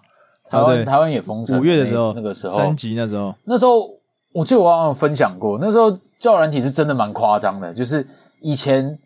[0.51, 3.89] 台湾、哦、台湾也封城，五月的时候，那个时候三级那时候，那时候
[4.33, 8.07] 我记得我好像分享过，那时候交友软体是真的蛮夸张的，就是
[8.41, 8.97] 以前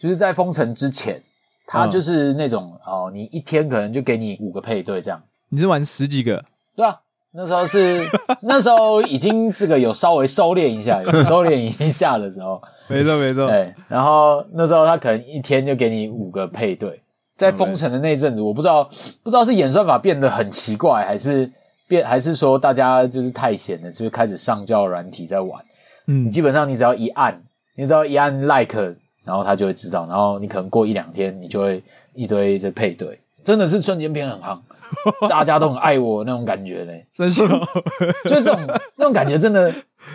[0.00, 1.20] 就是在封城之前，
[1.66, 6.42] 他就是那种、嗯、哦，你一天可能就给你五个配对这样，你是玩十几个？
[6.74, 6.96] 对啊，
[7.32, 8.06] 那时候是
[8.40, 12.62] 那时候已经这个有稍微收敛一下，有收敛一下的时候，
[12.94, 17.00] 没错没错，对，然后那时候他可能一天就给你五个配对。
[17.36, 18.82] 在封城的那一阵子，我不知道
[19.22, 21.50] 不知道是演算法变得很奇怪，还是
[21.86, 25.62] 变还是说大家就是太闲了，就是开始上交软体在玩。
[26.06, 27.38] 嗯，基本上你只要一按，
[27.76, 28.80] 你只要一按 like，
[29.22, 31.82] 然后他就会知道，然后你可能过一两天，你就会
[32.14, 34.58] 一堆在配对，真的是瞬间变很夯，
[35.28, 37.46] 大家都很爱我那种感觉呢， 真是，
[38.24, 38.58] 就是这种
[38.96, 39.70] 那种感觉真的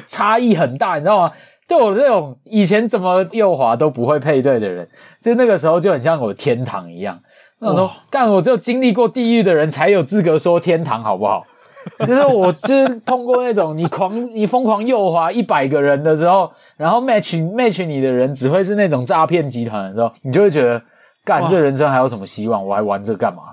[0.08, 1.32] 差异很大，你知道吗？
[1.72, 4.86] 对我这种以前怎么右滑都不会配对的人，
[5.22, 7.18] 就那个时候就很像我天堂一样。
[7.60, 11.46] 那种干，我只有经历过地狱的人才有资格说天堂，好不好？
[12.06, 20.82] 就是我就是通过那种你狂 你疯狂右滑一百个人的时候，然后 match match 你的人只会是那种诈骗集团的时候，你就会觉得
[21.24, 22.68] 干这人生还有什么希望？
[22.68, 23.44] 我还玩这干嘛？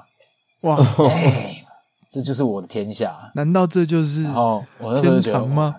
[0.63, 0.77] 哇！
[1.09, 1.58] 哎
[2.11, 5.77] 这就是我的天下，难道这就是哦，我那时候觉得天堂吗？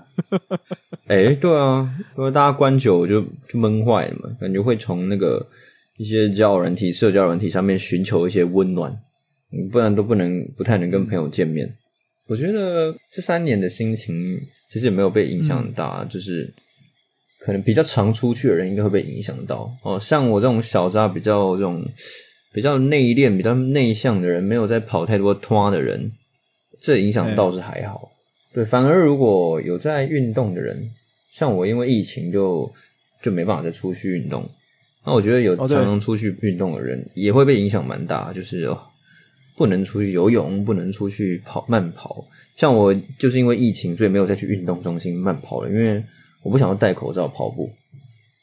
[1.07, 5.43] 哎、欸，对啊，因为大家关久就就闷坏了嘛，感觉会从那个
[5.97, 8.95] 一些交友软体、社交软体上面寻求一些温暖，
[9.71, 11.67] 不然都不能不太能跟朋友见面。
[12.27, 14.23] 我觉得这三年的心情
[14.69, 16.53] 其实也没有被影响很大，嗯、就是
[17.39, 19.99] 可能比较常出去的人应该会被影响到哦。
[19.99, 21.83] 像我这种小渣比较这种
[22.53, 26.11] 比较内敛、比较内向的人，没有在跑太多拖的人。
[26.81, 28.09] 这影响倒是还好，
[28.53, 30.89] 对，反而如果有在运动的人，
[31.31, 32.71] 像我，因为疫情就
[33.21, 34.49] 就没办法再出去运动。
[35.05, 38.79] 那我觉得有常常出去运动的人也会被影响蛮大，就是哦，
[39.55, 42.25] 不能出去游泳，不能出去跑慢跑。
[42.57, 46.03] 像我就是因为疫情，所以没有再去运动中心慢跑了，因为
[46.43, 47.71] 我不想要戴口罩跑步，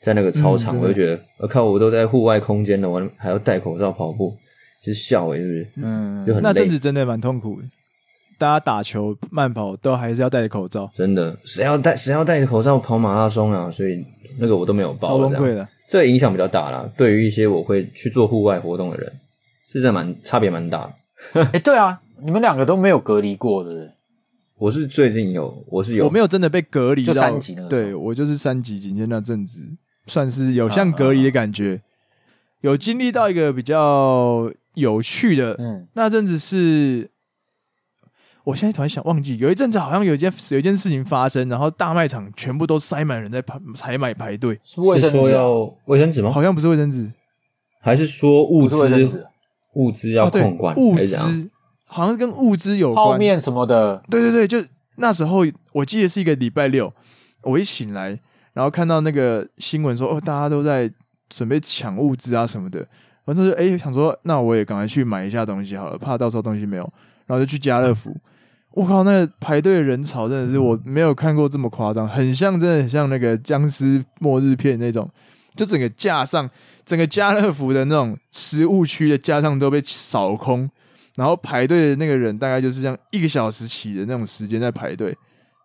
[0.01, 4.35] 在那个操场，我就觉得我靠，我都在户外空间了，我还要戴口罩跑步，
[4.83, 5.68] 其实笑诶，是不是？
[5.77, 6.42] 嗯，就很。
[6.42, 7.68] 那阵子真的蛮痛苦的。
[8.38, 13.70] 大家打球、慢跑都还是要戴着口罩，真的，谁要戴谁要戴着口罩跑马拉松啊？
[13.70, 14.05] 所以
[14.38, 15.66] 那个我都没有报，超崩溃的。
[15.88, 16.87] 这个影响比较大啦。
[16.99, 19.11] 对于一些我会去做户外活动的人，
[19.68, 20.85] 是真的蛮差别蛮大
[21.33, 21.40] 的。
[21.40, 23.94] 哎、欸，对啊，你们两个都没有隔离过的。
[24.59, 27.66] 我是最近有，我是有，我没有真的被隔离，就三级了。
[27.68, 29.62] 对，我就是三级警戒那阵子，
[30.07, 31.75] 算是有像隔离的感觉。
[31.75, 31.94] 啊啊啊
[32.62, 37.11] 有经历到一个比较有趣的，嗯，那阵子是。
[38.47, 44.57] 我现在突然想忘记，有一阵子好像有一件有一件事情发生，然后大卖场全部都塞满人在排采买排队。
[44.63, 45.33] 是卫生纸？
[45.33, 46.31] 要卫生纸吗？
[46.31, 47.11] 好像不是卫生纸，
[47.81, 49.27] 还是说物资？
[49.75, 50.77] 物资要控管？
[50.77, 51.51] 物资
[51.89, 54.01] 好像是跟物资有关，泡面什么的。
[54.09, 54.65] 对对对，就
[54.99, 56.93] 那时候我记得是一个礼拜六，
[57.43, 58.17] 我一醒来，
[58.53, 60.89] 然后看到那个新闻说，哦，大家都在
[61.29, 62.87] 准备抢物资啊什么的，
[63.25, 66.89] 我就是哎想说，那我也赶快去买一下东西好了，怕到时候东西没有，
[67.27, 68.17] 然后就去家乐福。
[68.77, 75.11] 我靠，那个排队的人潮真的是我没有看过这么夸张，很像，真的很像那个僵尸末日片那种，
[75.55, 76.49] 就整个架上，
[76.85, 80.69] 整个家乐福的那种食物区的架上都被扫空，
[81.15, 85.17] 然后排队的那个人大概就是这样一个小时起的那种时间在排队，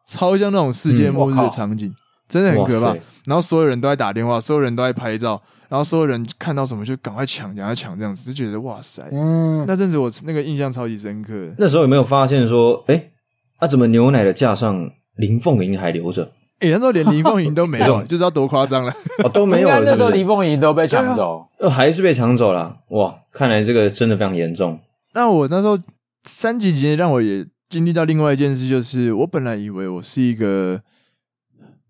[0.06, 1.94] 超像那种世界末日的场景，
[2.30, 2.96] 真的很可怕。
[3.26, 5.42] 然后所有人都在打电话，所有人都在拍照。
[5.72, 11.34] 然后所有人看到什么就赶快抢，赶快抢，这样子就觉得哇塞，嗯，那阵子我那个印象超级深刻。
[11.58, 13.02] 那时候有没有发现说，哎，
[13.56, 16.30] 啊怎么牛奶的架上林凤营还留着？
[16.60, 18.94] 哎，那时候连林凤营都没有， 就知道多夸张了。
[19.24, 19.92] 哦，都没有了是不是？
[19.92, 22.76] 那时候林凤营都被抢走，呃，还是被抢走了。
[22.90, 24.78] 哇，看来这个真的非常严重。
[25.14, 25.80] 那我那时候
[26.24, 30.82] 三级警戒让我也经历到另外一件事，就是我本来以为我是一个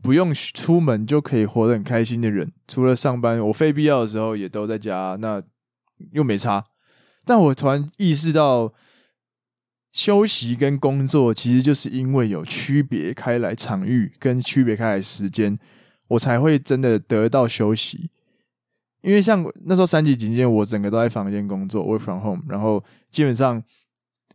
[0.01, 5.41] 不用出门就可以活得很开心的人，除了上班，我非必要的时候也都在家，那
[6.11, 6.65] 又没差。
[7.23, 8.73] 但我突然意识到，
[9.91, 15.59] 休息跟工作其实就是因为有区别开来场域跟区别开来时间，
[16.07, 18.09] 我才会真的得到休息。
[19.01, 23.61] 因为像那时候三级警戒，我整个都在房间工作，work from home，然后基本上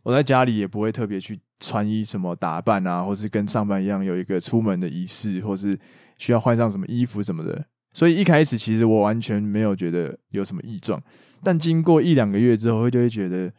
[0.07, 5.77] 我在家里也不会特别去穿衣什么打扮啊，或是跟上班一样有一个出门的仪式，或是
[6.17, 7.65] 需要换上什么衣服什么的。
[7.91, 11.03] 所以一开始其实我完全没有觉得有什么异状，
[11.43, 13.51] 但经过一两个月之后，就会觉得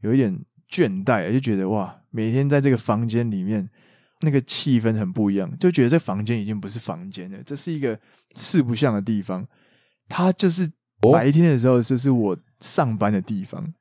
[0.00, 0.34] 有一点
[0.70, 3.68] 倦怠，就觉得哇，每天在这个房间里面，
[4.22, 8.00] 那个气氛很不一样，就觉得这房间已经不是房间了，这是一个
[8.34, 9.46] 四不像的地方。
[10.08, 10.72] 它就是
[11.12, 13.74] 白天的时候，就是我上班的地方。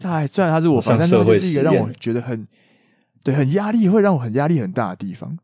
[0.00, 2.48] 它还虽然它是我房，但是就是一个让我觉得很
[3.22, 5.38] 对，很压力，会让我很压力很大的地方。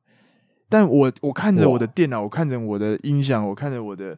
[0.68, 4.16] 但我我看着我的电脑，我看着我的音响，我看着我的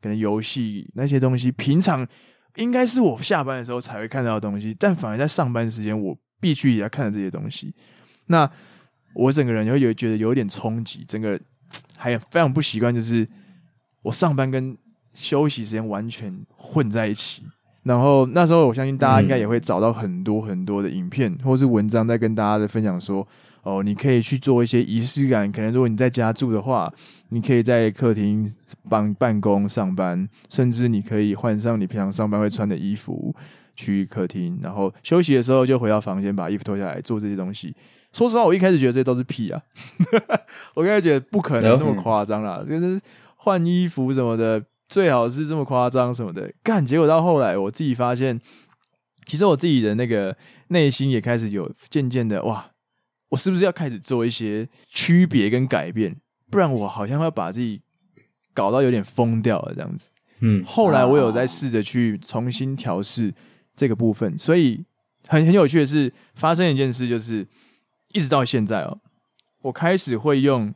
[0.00, 2.06] 可能游戏那些东西，平常
[2.56, 7.74] 应该是我下班的时候才会看到的东西，但反而在上班时间，我必须也要看着这些东西。
[8.26, 8.48] 那
[9.14, 11.40] 我整个人就会有觉得有点冲击，整个
[11.96, 13.26] 还非常不习惯，就是
[14.02, 14.76] 我上班跟
[15.14, 17.42] 休息时间完全混在一起，
[17.82, 23.26] 然后那时候我相信大家应该也会找到很多很多的影片或是文章在跟大家的分享说，
[23.62, 25.50] 哦，你可以去做一些仪式感。
[25.50, 26.92] 可能如果你在家住的话，
[27.30, 28.46] 你可以在客厅
[28.88, 33.34] 办办公上班，甚至你可以换上你平常上班会穿的衣服
[33.74, 37.74] 去客厅，然后休息的时候就回到房间把衣服脱下来做这些东西。
[38.12, 39.62] 说实话，我一开始觉得这些都是屁啊，
[40.76, 43.00] 我刚才觉得不可能那么夸张啦，就是
[43.36, 44.62] 换衣服什么的。
[44.90, 48.40] 最好是这么夸张什么的，干，结果到后来我自己发现，
[49.24, 50.36] 其实我自己的那个
[50.68, 52.72] 内心也开始有渐渐的哇，
[53.28, 56.16] 我是不是要开始做一些区别跟改变？
[56.50, 57.82] 不然我好像要把自己
[58.52, 60.10] 搞到有点疯掉了这样子。
[60.40, 63.32] 嗯，后来我有在试着去重新调试
[63.76, 64.84] 这个部分，所以
[65.28, 67.46] 很很有趣的是，发生一件事，就是
[68.12, 68.98] 一直到现在哦，
[69.62, 70.74] 我开始会用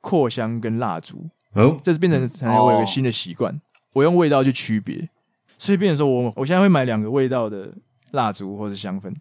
[0.00, 1.30] 扩香跟蜡烛。
[1.54, 3.60] 哦，这是变成成为我有一个新的习惯，
[3.94, 5.08] 我用味道去区别，
[5.56, 7.72] 所以变成说我我现在会买两个味道的
[8.10, 9.14] 蜡烛或是香氛，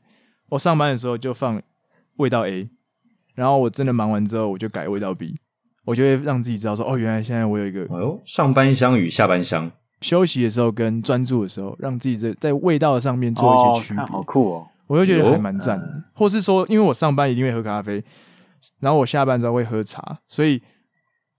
[0.49, 1.61] 我上班的时候就放
[2.17, 2.67] 味道 A，
[3.35, 5.35] 然后我真的忙完之后我就改味道 B，
[5.85, 18.03] 我就会让自己知道说哦，原来现在我有一个哦，上班香与下班香，休息的时候跟专注的时候，让自己在在味道上面做一些区别，好酷哦，我就觉得还蛮赞的，或是说因为我上班一定会喝咖啡，
[18.79, 20.59] 然后我下班之后会喝茶，所以。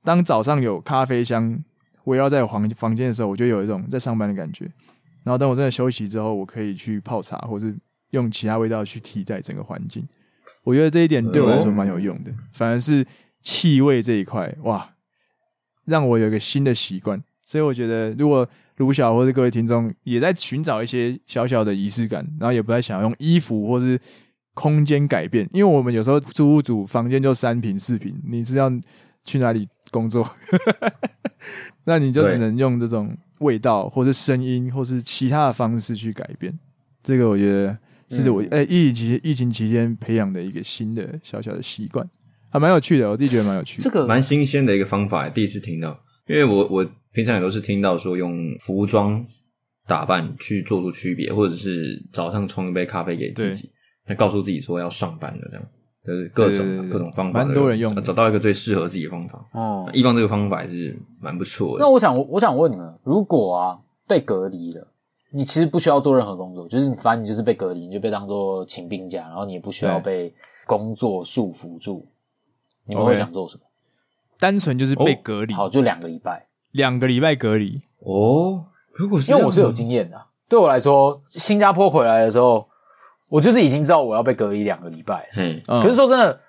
[0.05, 1.59] 当早上有咖啡香
[2.05, 4.71] 围绕在我房房间的时候，我就有一种在上班的感觉。
[5.25, 7.75] 然后等我真的休息之后，我可以去泡茶，或是
[8.11, 10.07] 用其他味道去替代整个环境。
[10.63, 12.31] 我觉得这一点对我来说蛮有用的。
[12.53, 13.07] 反而是
[13.41, 14.91] 气味这一块，哇，
[15.87, 17.23] 让我有一个新的习惯。
[17.47, 23.99] 所以我觉得，如果卢小或者各位听众也在寻找一些小小的仪式感，然后也不太想用衣服或是
[24.53, 28.71] 空间改变，因为我们有时候租屋主房间就三平四平，你是要
[29.25, 29.69] 去哪里？
[29.95, 30.29] 工作，
[31.87, 36.53] 那你就只能用这种味道，或是声音，或是其他的方式去改变。
[37.01, 37.79] 这个我觉得
[38.09, 42.05] 是我哎、嗯欸、疫情疫情期间培养的一个新的小小的习惯，
[42.51, 43.09] 还蛮有趣的。
[43.09, 46.01] 我自己觉得蛮有趣的，这个蛮新鲜的一个方法，第一次听到。
[46.27, 49.25] 因为我我平常也都是听到说用服装
[49.87, 53.71] 打扮去做出区别，或者是早上冲一杯咖啡给自己，
[54.09, 55.67] 那告诉自己说要上班了这样。
[56.07, 59.43] 就是各种各种方法，蛮多人用的，找到一个最适合自己的方法。
[59.53, 61.83] 哦，易方这个方法还是蛮不错的。
[61.83, 64.87] 那我想，我想问你们，如果啊被隔离了，
[65.31, 70.31] 你其实不需要做任何工作，就是你反正你就是被隔离，你就被当做请病假，然后你也不需要被
[70.67, 72.07] 工作束缚住，
[72.85, 73.63] 你们会想做什么？
[74.39, 77.81] 单纯就是被隔离，好，就两个礼拜，两个礼拜隔离。
[78.01, 78.63] 哦，
[78.93, 82.69] 如果是因为我是有经验的，对我来说，新加坡回来的时候。
[83.35, 86.41] 我就是已经知道我要被隔离两个礼拜，嗯，可是说真的，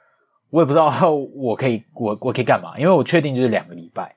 [0.51, 0.85] 我也不知道
[1.33, 4.13] 我可以我我可以干嘛，因为我确定就是两个礼拜，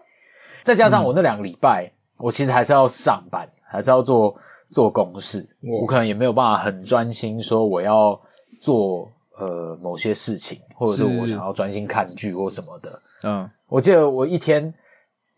[0.65, 4.37] 再加上我那两个礼拜，我其实还是要上班，还是要做
[4.71, 5.49] 做公事，
[5.81, 8.21] 我可能也没有办法很专心说我要
[8.61, 11.05] 做呃某些事情，或者是。
[11.05, 13.03] 我想要专心看剧或什么的。
[13.23, 14.71] 嗯，我记得我一天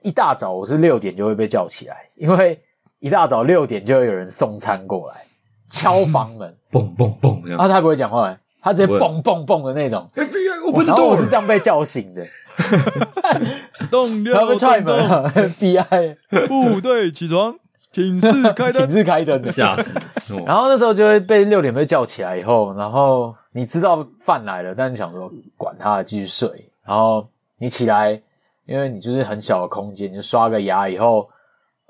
[0.02, 2.60] 一大早我是六点就会被叫起来，因为
[2.98, 5.24] 一大早六点就会有人送餐过来。
[5.70, 10.06] 敲房门，嘣嘣嘣，然后他还不会讲话，他直接嘣嘣嘣的那种。
[10.14, 12.26] FBI，我不知道，然后我是这样被叫醒的。
[13.90, 17.54] 动他被踹门了，FBI，部队起床，
[17.90, 19.98] 寝室开灯， 寝室开灯，吓死。
[20.44, 26.70] 然后那时候就会被六点被叫起来以后，然后你知道饭来了，但你想说管他继续睡。
[26.84, 27.26] 然后
[27.58, 28.20] 你起来
[28.66, 31.28] 因为你就是很小的空间，你就刷个牙以后，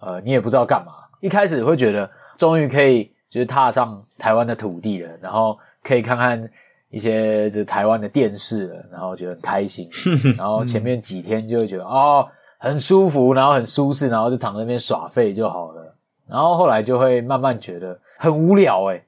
[0.00, 0.92] 呃，你也不知道干嘛。
[1.20, 2.08] 一开始会觉得
[2.38, 6.50] 终于可以就是踏上台湾的土地了，然后可以看看
[6.90, 9.88] 一些就是台湾的电视了，然后觉得很开心。
[10.36, 12.28] 然后前面几天就会觉得哦，
[12.58, 15.94] 很舒服，然后很舒适，然后就躺在那边耍废就好了。
[16.28, 19.04] 然后后来就会慢慢觉得很无聊诶、欸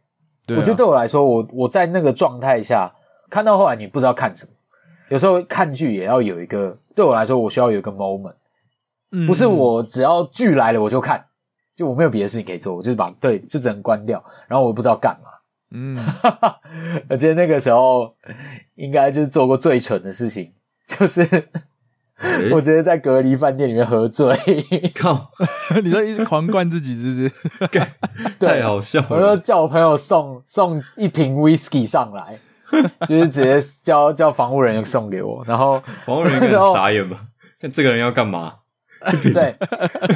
[0.47, 2.93] 对啊、我觉得对我来说，我我在那个状态下
[3.31, 4.53] 看到后来，你不知道看什么。
[5.09, 8.35] 有时候看剧也要有一个，对我来说，我需要有一个 moment，
[9.11, 11.25] 嗯，不是我只要剧来了我就看，
[11.77, 15.31] 就我没有别的事情可以做，我就是把对，就只能关掉，然后我不知道干嘛。
[15.75, 15.99] 嗯，
[17.09, 18.15] 我记得那个时候
[18.75, 20.53] 应该就是做过最蠢的事情，
[20.87, 21.49] 就是。
[22.53, 24.33] 我直接在隔离饭店里面喝醉，
[24.95, 25.29] 靠！
[25.83, 27.69] 你说一直狂灌自己是不是？
[28.39, 29.07] 对，太好笑了。
[29.11, 32.39] 我说叫我朋友送送一瓶 whisky 上来，
[33.09, 37.19] 就是直接叫叫防护人员送给我，然后防护人员很傻眼吧？
[37.61, 38.55] 看这个人要干嘛？
[39.35, 39.55] 对，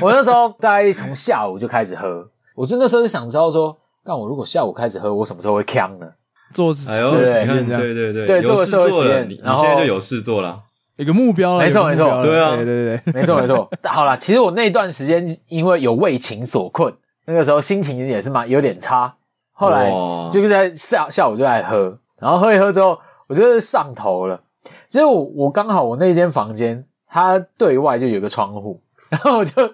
[0.00, 6.06] 我那时候大概从下午就开始喝，我就那时候就想知道说，干我如果下午开始喝，我什么时候会呛呢？
[6.52, 7.64] 做哎呦，对对
[7.94, 10.58] 对对，对，做社会实验，然后现在就有事做了。
[10.96, 13.68] 一个目标了，没错没错，对啊，对对对，没错没错。
[13.84, 16.90] 好了，其实我那段时间因为有为情所困，
[17.26, 19.12] 那个时候心情也是蛮有点差。
[19.52, 19.90] 后来
[20.30, 24.40] 就是在下下午就来喝，然后喝一喝之后，我就上头了。
[24.88, 29.72] 其实我我刚好我那间房间它对外就有个窗户， 然后我就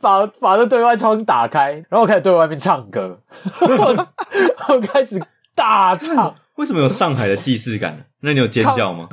[0.00, 3.18] 把把这对外窗打开，然后我开始对外面唱歌，
[3.60, 4.06] 我，
[4.74, 5.20] 我开始
[5.54, 6.34] 大唱。
[6.56, 8.04] 为什么有上海的既视感？
[8.20, 9.08] 那你有尖叫吗？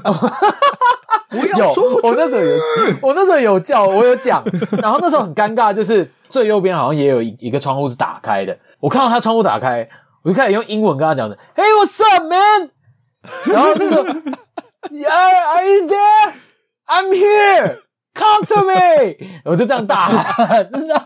[1.57, 1.67] 有，
[2.03, 2.57] 我那时候有，
[3.01, 4.43] 我那时候有叫，我有讲，
[4.81, 9.87] 然后那时候很尴尬，就是最右边好像也有一一个窗户是打开的，我看到他窗户打开，
[10.23, 12.69] 我就开始用英文跟他讲的，Hey, what's up, man？
[13.45, 14.03] 然后那个
[14.89, 16.33] ，Yeah, are you there?
[16.87, 17.79] I'm here.
[18.17, 19.15] Come to me！
[19.45, 21.05] 我就这样大喊，然后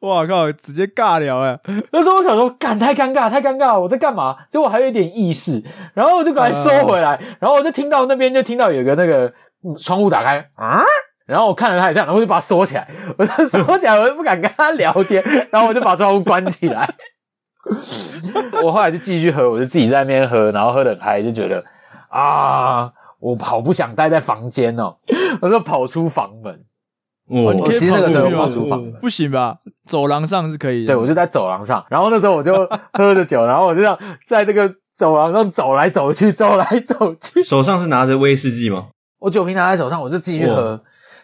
[0.06, 1.58] 哇靠，直接尬聊哎！
[1.90, 4.36] 那时候我想说，干太尴尬，太尴尬，我在干嘛？
[4.50, 5.62] 结果还有一点意识，
[5.94, 9.32] 然后我就赶快收回来，然后我就听到那边就听到有个那个
[9.78, 10.82] 窗户打开啊，
[11.24, 16.86] 然后我看了他一下，然后我就把它收起来，我就锁起来，我就不敢跟他聊天，然后我就把窗户关起来。
[18.62, 21.64] 我后来就继续喝，我就自己在那边喝，然后喝得很嗨，就觉得
[22.10, 22.92] 啊。
[23.22, 24.96] 我好不想待在房间哦，
[25.40, 26.52] 我就跑出房门。
[27.28, 29.56] 哦，我其实那个时候跑出房门不行吧？
[29.86, 30.88] 走廊上是可以的。
[30.88, 33.96] 对，我就在走廊上， 然后那时候我就 喝着酒，然后我就这样
[34.26, 37.42] 在这个走廊上走来走去，走来走去。
[37.42, 38.88] 手上是拿着威士忌吗？
[39.20, 40.82] 我酒瓶拿在手上，我就继续喝。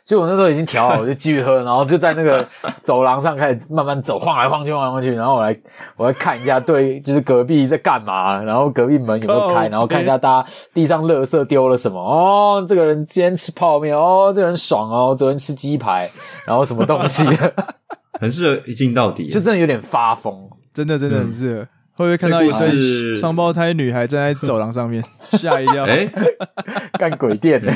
[0.08, 2.42] 所以我那时候已经调好， 我就继续喝，然后就在那个
[2.80, 5.54] 走廊上开始慢慢走，晃来晃去，晃来晃去，然后我来
[5.98, 12.00] 我来看一下，对，就是隔壁在干嘛，然后隔壁门有没有开，然后看一下大家地上垃圾丢了什么。
[12.00, 16.10] 哦，这个人今天吃泡面，哦，这个人爽哦，昨天吃鸡排，
[16.46, 17.26] 然后什么东西，
[18.18, 20.34] 很适合一镜到底，就真的有点发疯，
[20.72, 21.60] 真的真的很适合。
[21.60, 25.04] 嗯会不会看到一对双胞胎女孩站在走廊上面，
[25.36, 25.84] 吓一跳？
[25.84, 26.12] 哎、欸，
[26.96, 27.60] 干鬼店。
[27.60, 27.72] 的，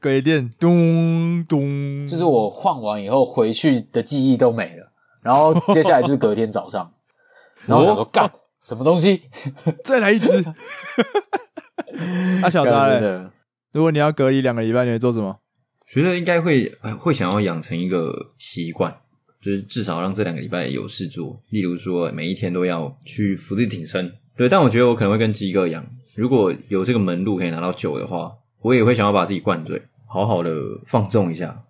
[0.00, 0.48] 鬼店。
[0.58, 4.90] 咚咚，就是我晃完以后回去的记忆都没了，
[5.22, 6.90] 然后接下来就是隔天早上，
[7.66, 8.30] 然后我想说干
[8.62, 9.24] 什么东西，
[9.84, 10.42] 再来一只。
[12.42, 13.28] 阿小扎嘞，
[13.72, 15.36] 如果你要隔离两个礼拜，你会做什么？
[15.86, 18.94] 觉得应该会会想要养成一个习惯。
[19.40, 24.12] 就是至少让这两个礼拜有事做，例如说每一天都要去伏地挺身。
[24.36, 25.84] 对，但我觉得我可能会跟鸡哥一样，
[26.14, 30.50] 如果有这个门路可以拿到酒的话，我也会想要把自己灌醉，好好的
[30.86, 31.62] 放纵一下，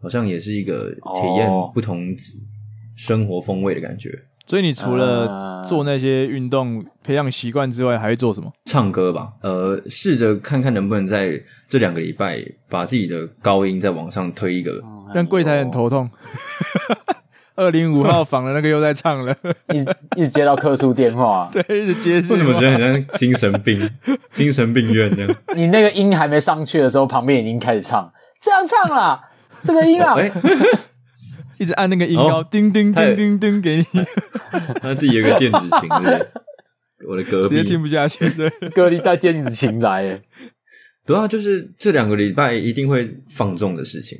[0.00, 2.14] 好像也是一个体验不同
[2.94, 4.24] 生活风味的感觉。
[4.46, 4.48] 哦。
[4.48, 8.50] 所以你除了做那些运动培养习惯之外，还会做什么？
[8.64, 14.80] 唱歌吧，呃，试着看看能不能在这两个礼拜把自己的高音再往上推一个。
[15.14, 16.08] 让柜台很头痛。
[17.56, 19.34] 二零五号 房的那个又在唱了，
[19.72, 22.16] 一直一直接到客诉电话， 对，一直接。
[22.28, 23.88] 为什么觉得很像精神病、
[24.32, 25.34] 精神病院这样？
[25.56, 29.18] 你那个音还没上去的时候，旁边已经开始唱，这样唱啦，
[29.62, 30.30] 这个音啊，哦欸、
[31.58, 33.84] 一直按那个音高，哦、叮叮叮叮叮给你。
[34.80, 36.26] 他自己有个电子琴，对
[37.08, 40.22] 我的歌，直接听不下去，对， 歌里带电子琴来，哎，
[41.04, 44.18] 对啊，就是这两个礼拜一定会放纵的事情。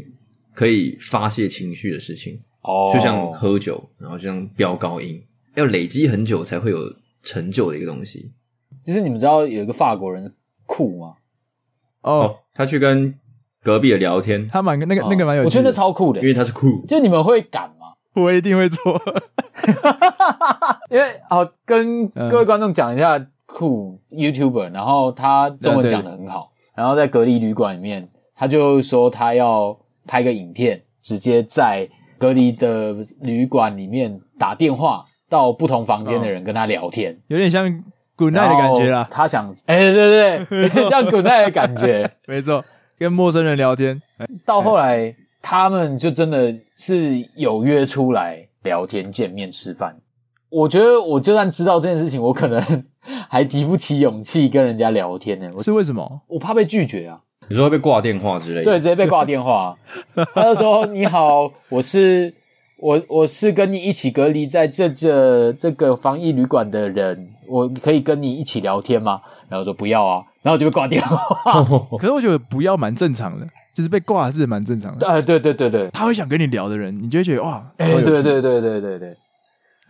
[0.55, 5.22] 可以发泄情绪的事情，哦，就像喝酒，然后就像飙高音，
[5.55, 6.78] 要累积很久才会有
[7.22, 8.32] 成就的一个东西。
[8.82, 10.32] 其实你们知道有一个法国人
[10.64, 11.14] 酷吗？
[12.01, 13.14] 哦，哦，他去跟
[13.66, 16.84] 隔壁的聊天，他蛮那个、哦、那个蛮有趣的，我觉得超酷的，因为他是酷。
[16.86, 17.94] 就你们会敢吗？
[18.14, 19.02] 我一定会做，
[20.90, 28.08] 因为哦，跟各位观众讲一下酷 YouTuber，然后他中文讲的很好，然后在隔离旅馆里面。
[28.38, 29.74] 他就说他要
[30.06, 31.88] 拍个影片，直接在
[32.18, 37.64] 隔离的旅馆里面打电话到不同房间的人跟他聊天，有点像
[38.14, 39.08] Good night 的感觉啦。
[39.10, 42.62] 他想，哎、欸，对对对， 有点像 Good night 的感觉， 没错，
[42.99, 44.01] 跟陌生人聊天。
[44.44, 49.97] 到后来，他们就真的是有约出来聊天、见面、吃饭。
[50.49, 52.84] 我觉得，我就算知道这件事情，我可能
[53.28, 55.51] 还提不起勇气跟人家聊天呢。
[55.59, 56.22] 是为什么？
[56.28, 57.20] 我怕被拒绝啊。
[57.49, 58.64] 你说会被挂电话之类的？
[58.64, 59.76] 对，直接被挂电话。
[60.34, 62.32] 他就说：“你好，我是
[62.78, 71.18] 我，我是跟你一起隔离在这这这个防疫旅馆的人，我可以跟你一起聊天吗？”然后说：“不要啊。”然后就被挂电话。
[71.99, 73.44] 可是我觉得不要蛮正常的，
[73.74, 75.05] 就是被挂是蛮正常的。
[75.07, 79.16] 啊，对对对对，他会想跟你聊的人，你就会觉得哇，哎，对对对对对对对，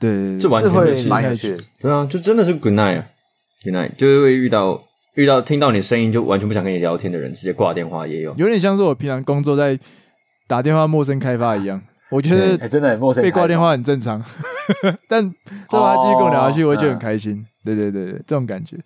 [0.01, 1.55] 对，这完全是蛮有趣。
[1.79, 3.05] 对啊，就真的是 good night 啊
[3.63, 4.83] ，good night，就是会遇到。
[5.17, 9.81] 遇到听到你声音就完全不想跟你聊天的人，直接挂电话也有，有点像是我平常工作在
[10.47, 11.81] 打电话陌生开发一样。
[12.11, 14.23] 我觉得 真的陌生，被挂电话很正常。
[15.09, 15.31] 但如
[15.71, 17.43] 果他继续跟我聊下去，我会觉得很开心。
[17.65, 18.77] 对对对对，这种感觉。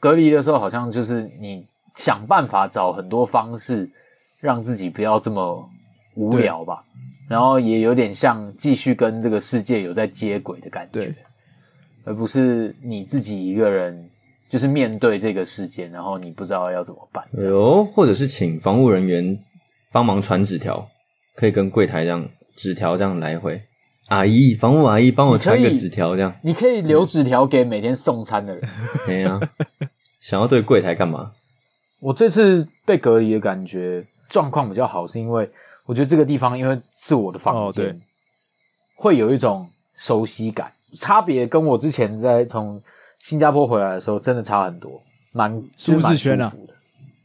[0.00, 3.88] 隔离的时候，好像就是你想办法找很多方式
[4.40, 5.70] 让自己不要这么
[6.16, 6.82] 无聊吧，
[7.28, 11.14] 然后也有点像继续跟这个世界有在接轨的感觉，
[12.04, 14.10] 而不是你自己一个人。
[14.50, 17.22] 就是面对这个世界，然后你不知道要怎么办。
[17.38, 17.46] 哎，
[17.94, 19.38] 或者是请防务人员
[19.92, 20.84] 帮忙传纸条，
[21.36, 23.62] 可以跟柜台这样纸条这样来回。
[24.08, 26.34] 阿姨，防务阿姨，帮我传个纸条这样。
[26.42, 28.68] 你可以留纸条给每天送餐的人。
[29.06, 29.38] 对 呀，
[30.20, 31.32] 想要对柜台干嘛？
[31.98, 35.50] 我这次被隔离的感觉状况比较好，是因为
[35.86, 38.00] 我觉得这个地方因为是我的房间，哦、
[38.96, 40.72] 会有一种熟悉感。
[40.98, 42.80] 差别跟我之前在从。
[43.22, 44.98] 新加坡回来的时候，真的差很多，
[45.32, 46.72] 蛮舒适舒服的。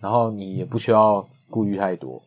[0.02, 2.22] 然后你也不需要顾虑太多，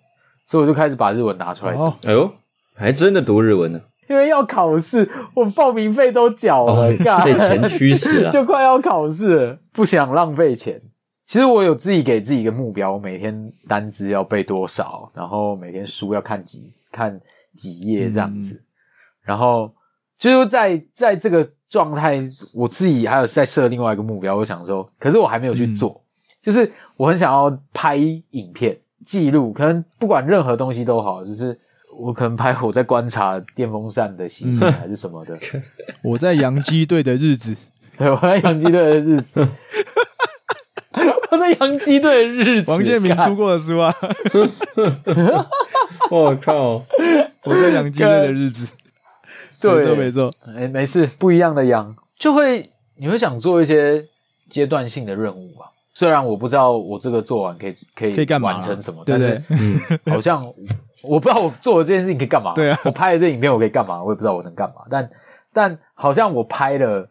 [0.47, 1.75] 所以我就开始把日文拿出来。
[1.75, 2.33] 哦，哎呦，
[2.75, 3.79] 还真的读日文呢。
[4.09, 6.89] 因为要考试，我报名费都缴了，
[7.25, 10.81] 被钱驱使了， 就快要考试了，不想浪费钱。
[11.27, 17.21] 其实我有自己给自己一个目标，我每天单字要背多少，然后每天书要看几看
[17.55, 18.65] 几页这样子，嗯、
[19.23, 19.71] 然后
[20.19, 21.49] 就是在在这个。
[21.69, 22.19] 状态，
[22.55, 25.91] 我自己还有在设另外一个目标，我想说，可是我还没有去做。
[25.91, 26.01] 嗯、
[26.41, 31.53] 就是我很想要拍影片记录，可能不管任何东西都好，就是
[31.99, 35.37] 我可能拍我在观察电风扇的习性还是什么的。
[35.55, 35.63] 嗯、
[36.03, 37.57] 我在洋基队的日子，
[37.99, 39.41] 对，我在洋基队的日子，
[41.31, 43.95] 我在洋基队的日子，王建民出过的书啊！
[46.11, 46.85] 我靠，
[47.45, 48.73] 我在洋基队的日子。
[49.61, 52.65] 对，没错没错，哎，没事，不一样的羊就会，
[52.97, 54.07] 你会想做一些
[54.49, 55.67] 阶段性的任务吧？
[55.95, 60.47] 虽然我不知道我这个做完可以可以可以干嘛完成什么，对对，但是嗯，好像
[61.03, 62.53] 我不知道我做的这件事情可以干嘛。
[62.55, 64.03] 对啊，我拍的这影片我可以干嘛？
[64.03, 64.83] 我也不知道我能干嘛。
[64.91, 65.11] 但
[65.53, 67.09] 但好像我拍了，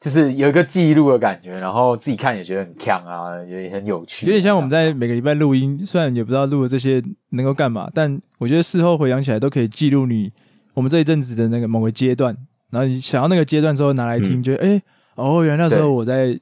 [0.00, 4.26] 就是有一个记录的感觉，然后自己看也觉得很强啊，也很有趣。
[4.26, 10.32] 有点像我们在每个礼拜录音，虽然也不知道录的这些能够干嘛，但我觉得事后回想起来都可以记录你。
[10.74, 12.36] 我们这一阵子的那个某个阶段，
[12.70, 14.82] 然后你想要那个阶段之后拿来听，觉得哎
[15.14, 16.36] 哦，原来那时候我在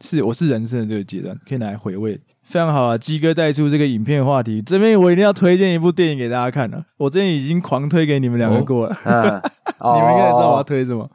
[0.00, 2.96] 是我是人生的这个阶段，可以拿来回味，非常好啊！
[2.96, 6.82] 鸡哥带出这个影片话题，这边我一定要推荐一部电影给大家看了。
[6.96, 11.10] 我之前已经狂推给你们两个过了， 你们应该知道我要推什么？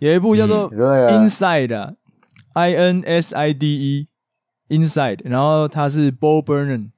[0.00, 0.68] 有一部叫做
[1.08, 1.68] 《Inside》
[2.54, 4.08] ，I N S I D
[4.68, 6.88] E，Inside，然后它是 Bo Burnham。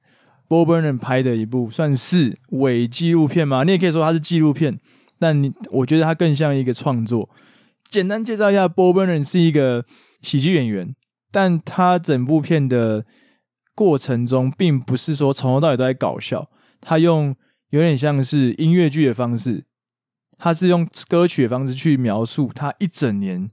[0.49, 3.61] Bo Burnham 拍的一部算是伪纪录片嘛？
[3.63, 4.79] 你也可以说它是纪录片，
[5.19, 7.29] 但你我觉得它更像一个创作。
[7.91, 9.85] 简单介绍一下，Bo Burnham 是一个
[10.23, 10.95] 喜剧演员，
[11.31, 13.05] 但他整部片的
[13.75, 16.49] 过程中，并不是说从头到尾都在搞笑，
[16.81, 17.35] 他用
[17.69, 19.65] 有点像是音乐剧的方式，
[20.39, 23.51] 他是用歌曲的方式去描述他一整年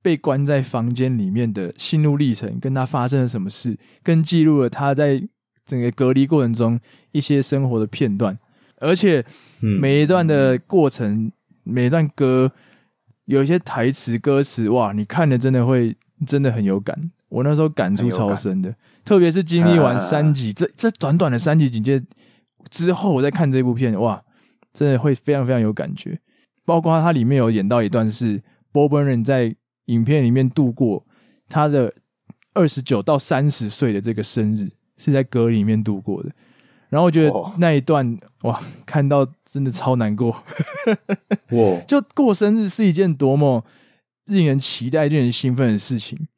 [0.00, 5.26] 被关在房间里面的心路历程，跟他发生了什么事，跟记录了他在。
[5.64, 6.80] 整个隔离过程中
[7.12, 8.36] 一些生活的片段，
[8.78, 9.24] 而且
[9.60, 12.50] 每一段的过程，嗯、每一段歌
[13.26, 15.96] 有一些台词歌词，哇，你看了真的会
[16.26, 17.12] 真的很有感。
[17.32, 18.74] 我那时候感触超深的，
[19.04, 22.02] 特别是经历完三级，这这短短的三级警戒
[22.70, 24.22] 之后，我再看这部片，哇，
[24.72, 26.18] 真的会非常非常有感觉。
[26.64, 29.56] 包括它里面有演到一段是 Bo Burnham 在
[29.86, 31.04] 影片里面度过
[31.48, 31.94] 他的
[32.54, 34.70] 二十九到三十岁的这个生日。
[34.98, 36.30] 是在歌里面度过的，
[36.88, 40.30] 然后我觉得那一段哇，看到真的超难过。
[41.50, 43.64] 哇， 就过生日是一件多么
[44.26, 46.28] 令人期待、令人兴奋的事情，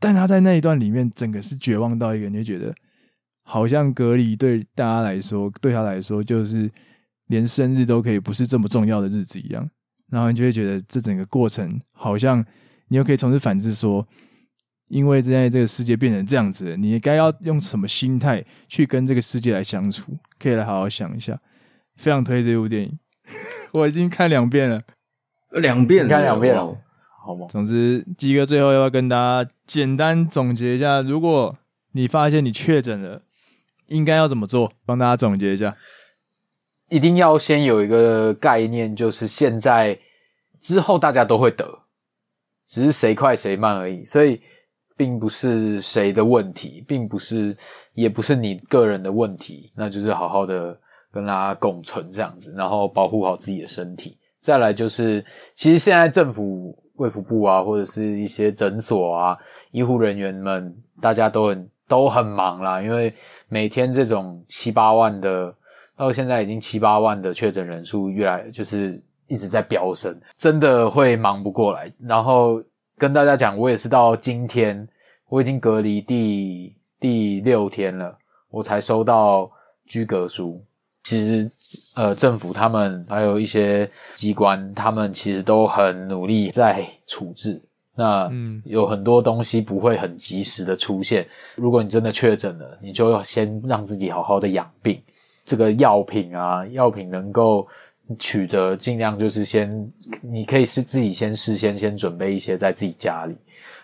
[0.00, 2.74] 但他在那一段里面，整个是绝望到一个，你就觉得
[3.42, 6.68] 好像隔离对大家来说，对他来说就是
[7.26, 9.68] 连生日都可以不是这么重要的日子一样。
[10.10, 12.44] 然后你就会觉得这整个过程好像
[12.88, 14.04] 你又可以从此反思说，
[14.88, 20.16] 因为现在这个世界变成这样子，你该要用什么心态去跟这个世界来相处？
[20.38, 21.38] 可以来好好想一下。
[21.96, 22.98] 非常推这部电影，
[23.74, 24.82] 我已经看两遍了，
[25.50, 26.76] 两遍，看两遍了，
[27.22, 27.46] 好吗？
[27.50, 31.54] 总之，基哥最后要跟大家简单总结一下，如果
[31.92, 33.22] 你发现你确诊了，
[33.88, 34.72] 应该要怎么做？
[34.86, 35.76] 帮大家总结一下。
[36.88, 39.98] 一定要先有一个概念，就是现在
[40.60, 41.64] 之后大家都会得，
[42.66, 44.04] 只是谁快谁慢而已。
[44.04, 44.40] 所以，
[44.96, 47.56] 并不是谁的问题，并不是，
[47.94, 50.76] 也不是你个人的问题，那就是好好的
[51.12, 54.18] 跟大家共存这样子，然后保护好自己的身体。
[54.40, 59.36] 再来就是，其实现在政府卫福部啊，或者是一些诊所啊，
[59.72, 63.12] 医护人员们，大家都很都很忙啦，因为
[63.48, 65.54] 每天这种七八万的。
[65.96, 71.92] 到现在已经七八万的确诊人数，越来就是一直在飙升，真的会忙不过来。
[71.98, 72.58] 然后
[72.96, 74.88] 跟大家讲，我也是到今天，
[75.28, 78.16] 我已经隔离第第六天了，
[78.48, 79.50] 我才收到
[79.84, 80.64] 居隔书。
[81.02, 81.50] 其实，
[81.94, 87.60] 呃，政府他们还有一些机关，他们其实都很努力在处置。
[87.96, 91.26] 那嗯，有很多东西不会很及时的出现。
[91.56, 95.00] 如果你真的确诊了，你就要先让自己好好的养病。
[95.44, 97.66] 这个药品啊，药品能够
[98.18, 99.92] 取得，尽量就是先，
[100.22, 103.36] 你可以是自己先事先先准备一些在自己家里，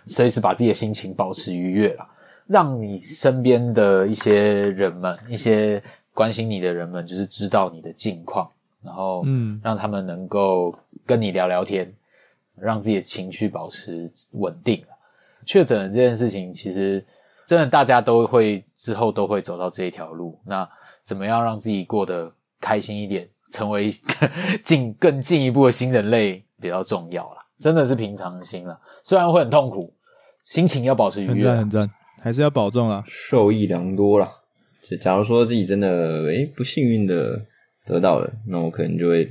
[0.07, 2.09] 随时把自己的心情保持愉悦啦，
[2.47, 4.41] 让你身边的一些
[4.71, 5.83] 人们，一些
[6.17, 8.51] 关心你的人们，就是知道你的近况，
[8.83, 11.93] 然后嗯，让他们能够跟你聊聊天，
[12.57, 14.83] 让自己的情绪保持稳定。
[15.45, 17.05] 确诊的这件事情，其实
[17.47, 20.69] 真的大家都会之后都会走到这一条路，那。
[21.07, 22.29] 怎么样让自己过得
[22.61, 23.93] 开心一点，成为
[24.65, 29.95] 进更进一步的新人类比较重要啦，真的是平常心了，虽然会很痛苦，
[30.47, 31.33] 心情要保持愉悦。
[31.33, 31.91] 很赞很赞，
[32.21, 34.29] 还是要保重啦，受益良多啦。
[35.01, 37.41] 假如说自己真的诶不幸运的
[37.87, 39.29] 得到了，那我可能就会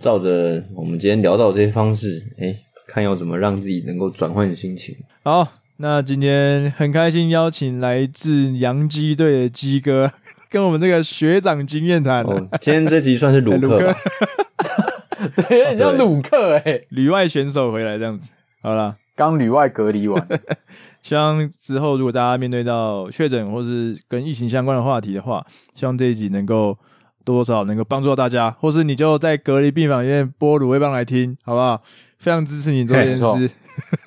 [0.00, 2.56] 照着我们今天聊到这些方式，诶
[2.88, 4.96] 看要怎么让自己能够转换心情。
[5.22, 5.46] 好，
[5.76, 10.12] 那今天很开心邀请来自洋基队的基哥。
[10.48, 13.78] 跟我们这个学长经验谈、哦，今天这集算是鲁克，
[15.48, 18.32] 对，有点像鲁克诶，旅外选手回来这样子。
[18.62, 20.24] 好了，刚旅外隔离完，
[21.02, 25.44] 希望之后如果大家面对到确诊或是跟疫情相关的话题的话，
[25.74, 26.76] 希望这一集能够
[27.24, 31.82] 多多少少能够帮助到大家，或是你就在隔离病房里面播鲁味棒来听，好不好？
[32.18, 33.50] 非常支持你做这件事，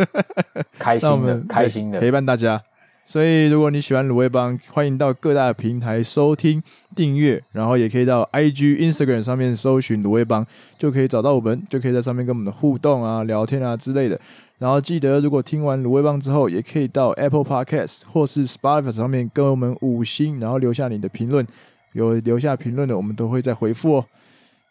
[0.80, 2.62] 开心的，开心的陪伴大家。
[3.06, 6.62] 所以，如果你喜欢鲁味帮，欢迎到各大平台收听、
[6.96, 10.46] 订阅，然后也可以到 IG、Instagram 上面搜寻鲁味帮，
[10.78, 14.20] 就可以找到我们，就可以在上面跟我们的互动啊、聊天啊之类的。
[14.60, 21.48] 然后记得，如果听完卤味棒之后，也可以到 Apple Podcast 或是 Spotify 上面跟我们五星，然后留下你的评论。
[21.94, 24.06] 有留下评论的，我们都会再回复哦。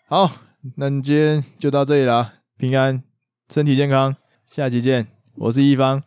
[0.06, 0.30] 好，
[0.76, 3.02] 那今天就到这里啦，平安，
[3.48, 4.14] 身体健康，
[4.44, 5.08] 下期见。
[5.34, 6.02] 我是一方。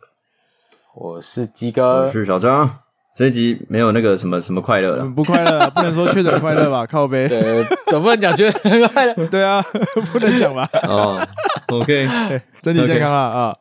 [0.96, 2.80] 我是鸡哥，我是小张。
[3.14, 6.86] 这一集没有那个什么什么快乐了，不快乐， 不能说确诊快乐吧？
[6.86, 9.62] 靠背，对，总不能讲确诊快乐，对啊，
[10.14, 10.68] 不能讲吧？
[10.84, 11.22] 哦
[11.68, 12.08] ，OK，
[12.64, 13.56] 身体健康啊啊，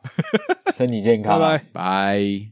[0.75, 2.47] 身体健康，拜拜拜。